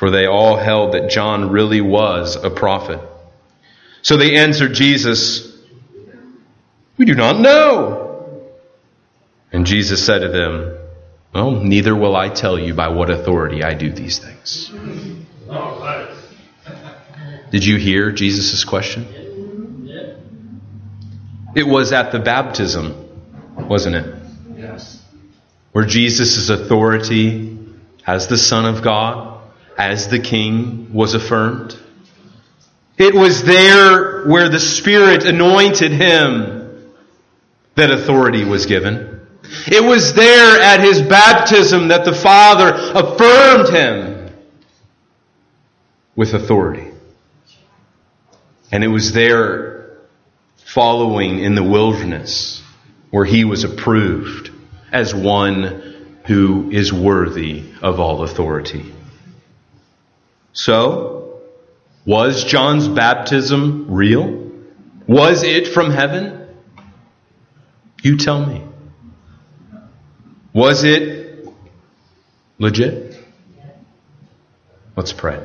for 0.01 0.09
they 0.09 0.25
all 0.25 0.57
held 0.57 0.93
that 0.93 1.11
John 1.11 1.51
really 1.51 1.79
was 1.79 2.35
a 2.35 2.49
prophet. 2.49 2.99
So 4.01 4.17
they 4.17 4.35
answered 4.35 4.73
Jesus, 4.73 5.55
We 6.97 7.05
do 7.05 7.13
not 7.13 7.39
know. 7.39 8.49
And 9.51 9.67
Jesus 9.67 10.03
said 10.03 10.23
to 10.23 10.29
them, 10.29 10.75
Well, 11.35 11.51
neither 11.51 11.95
will 11.95 12.15
I 12.15 12.29
tell 12.29 12.57
you 12.57 12.73
by 12.73 12.87
what 12.87 13.11
authority 13.11 13.63
I 13.63 13.75
do 13.75 13.91
these 13.91 14.17
things. 14.17 14.71
Did 17.51 17.63
you 17.63 17.77
hear 17.77 18.11
Jesus' 18.11 18.63
question? 18.63 19.05
It 21.55 21.67
was 21.67 21.91
at 21.91 22.11
the 22.11 22.17
baptism, 22.17 23.07
wasn't 23.55 23.97
it? 23.97 24.15
Yes. 24.57 24.99
Where 25.73 25.85
Jesus' 25.85 26.49
authority 26.49 27.50
as 28.05 28.27
the 28.27 28.37
Son 28.37 28.65
of 28.65 28.81
God 28.81 29.41
as 29.77 30.07
the 30.09 30.19
king 30.19 30.93
was 30.93 31.13
affirmed. 31.13 31.77
It 32.97 33.15
was 33.15 33.43
there 33.43 34.25
where 34.25 34.49
the 34.49 34.59
Spirit 34.59 35.25
anointed 35.25 35.91
him 35.91 36.93
that 37.75 37.89
authority 37.89 38.43
was 38.43 38.65
given. 38.65 39.21
It 39.67 39.83
was 39.83 40.13
there 40.13 40.61
at 40.61 40.81
his 40.81 41.01
baptism 41.01 41.87
that 41.87 42.05
the 42.05 42.13
Father 42.13 42.69
affirmed 42.69 43.75
him 43.75 44.29
with 46.15 46.33
authority. 46.33 46.91
And 48.71 48.83
it 48.83 48.87
was 48.87 49.11
there 49.13 49.97
following 50.57 51.39
in 51.39 51.55
the 51.55 51.63
wilderness 51.63 52.61
where 53.09 53.25
he 53.25 53.43
was 53.43 53.63
approved 53.63 54.51
as 54.91 55.13
one 55.13 55.90
who 56.25 56.69
is 56.71 56.93
worthy 56.93 57.63
of 57.81 57.99
all 57.99 58.23
authority. 58.23 58.93
So, 60.53 61.41
was 62.05 62.43
John's 62.43 62.87
baptism 62.87 63.89
real? 63.89 64.51
Was 65.07 65.43
it 65.43 65.67
from 65.67 65.91
heaven? 65.91 66.47
You 68.03 68.17
tell 68.17 68.45
me. 68.45 68.63
Was 70.53 70.83
it 70.83 71.47
legit? 72.59 73.17
Let's 74.95 75.13
pray. 75.13 75.41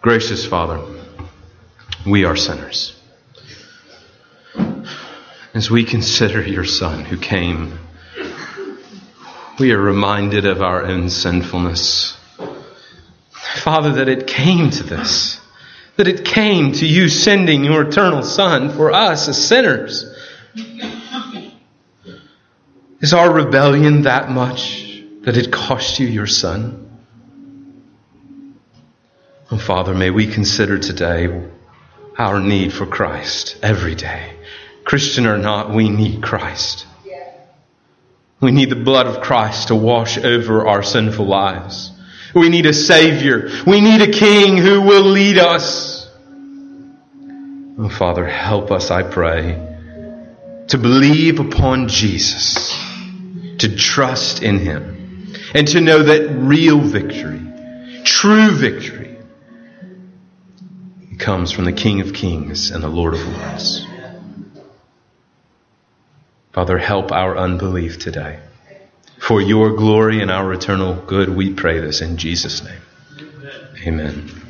Gracious 0.00 0.46
Father, 0.46 0.80
we 2.06 2.24
are 2.24 2.36
sinners. 2.36 2.94
As 5.54 5.70
we 5.70 5.84
consider 5.84 6.46
your 6.46 6.64
Son 6.64 7.04
who 7.04 7.18
came, 7.18 7.78
we 9.58 9.72
are 9.72 9.80
reminded 9.80 10.46
of 10.46 10.62
our 10.62 10.84
own 10.84 11.10
sinfulness. 11.10 12.16
Father, 13.30 13.92
that 13.94 14.08
it 14.08 14.26
came 14.26 14.70
to 14.70 14.82
this. 14.82 15.40
That 15.96 16.06
it 16.06 16.24
came 16.24 16.72
to 16.72 16.86
you 16.86 17.08
sending 17.08 17.64
your 17.64 17.88
eternal 17.88 18.22
Son 18.22 18.70
for 18.70 18.92
us 18.92 19.28
as 19.28 19.46
sinners. 19.48 20.04
Is 23.00 23.12
our 23.14 23.32
rebellion 23.32 24.02
that 24.02 24.30
much 24.30 25.02
that 25.22 25.36
it 25.36 25.52
cost 25.52 25.98
you 25.98 26.06
your 26.06 26.26
Son? 26.26 26.84
Oh, 29.50 29.58
Father, 29.58 29.94
may 29.94 30.10
we 30.10 30.26
consider 30.26 30.78
today 30.78 31.48
our 32.16 32.40
need 32.40 32.72
for 32.72 32.86
Christ 32.86 33.56
every 33.62 33.94
day. 33.94 34.34
Christian 34.84 35.26
or 35.26 35.38
not, 35.38 35.70
we 35.72 35.88
need 35.88 36.22
Christ. 36.22 36.86
We 38.40 38.52
need 38.52 38.70
the 38.70 38.76
blood 38.76 39.06
of 39.06 39.20
Christ 39.20 39.68
to 39.68 39.74
wash 39.74 40.16
over 40.16 40.66
our 40.66 40.82
sinful 40.82 41.26
lives. 41.26 41.90
We 42.34 42.48
need 42.48 42.66
a 42.66 42.72
Savior. 42.72 43.50
We 43.66 43.80
need 43.80 44.00
a 44.00 44.12
King 44.12 44.56
who 44.56 44.82
will 44.82 45.04
lead 45.04 45.38
us. 45.38 46.08
Oh, 47.80 47.88
Father, 47.88 48.26
help 48.26 48.70
us, 48.70 48.90
I 48.90 49.02
pray, 49.02 49.54
to 50.68 50.78
believe 50.78 51.40
upon 51.40 51.88
Jesus, 51.88 52.76
to 53.58 53.76
trust 53.76 54.42
in 54.42 54.58
Him, 54.58 55.32
and 55.54 55.66
to 55.68 55.80
know 55.80 56.02
that 56.02 56.28
real 56.30 56.80
victory, 56.80 57.40
true 58.04 58.50
victory, 58.50 59.16
comes 61.18 61.50
from 61.50 61.64
the 61.64 61.72
King 61.72 62.00
of 62.00 62.14
Kings 62.14 62.70
and 62.70 62.82
the 62.82 62.88
Lord 62.88 63.14
of 63.14 63.20
Lords. 63.20 63.84
Father, 66.58 66.78
help 66.78 67.12
our 67.12 67.38
unbelief 67.38 68.00
today. 68.00 68.40
For 69.20 69.40
your 69.40 69.76
glory 69.76 70.20
and 70.20 70.28
our 70.28 70.52
eternal 70.52 70.96
good, 71.06 71.28
we 71.28 71.54
pray 71.54 71.78
this 71.78 72.00
in 72.00 72.16
Jesus' 72.16 72.64
name. 72.64 72.80
Amen. 73.86 74.47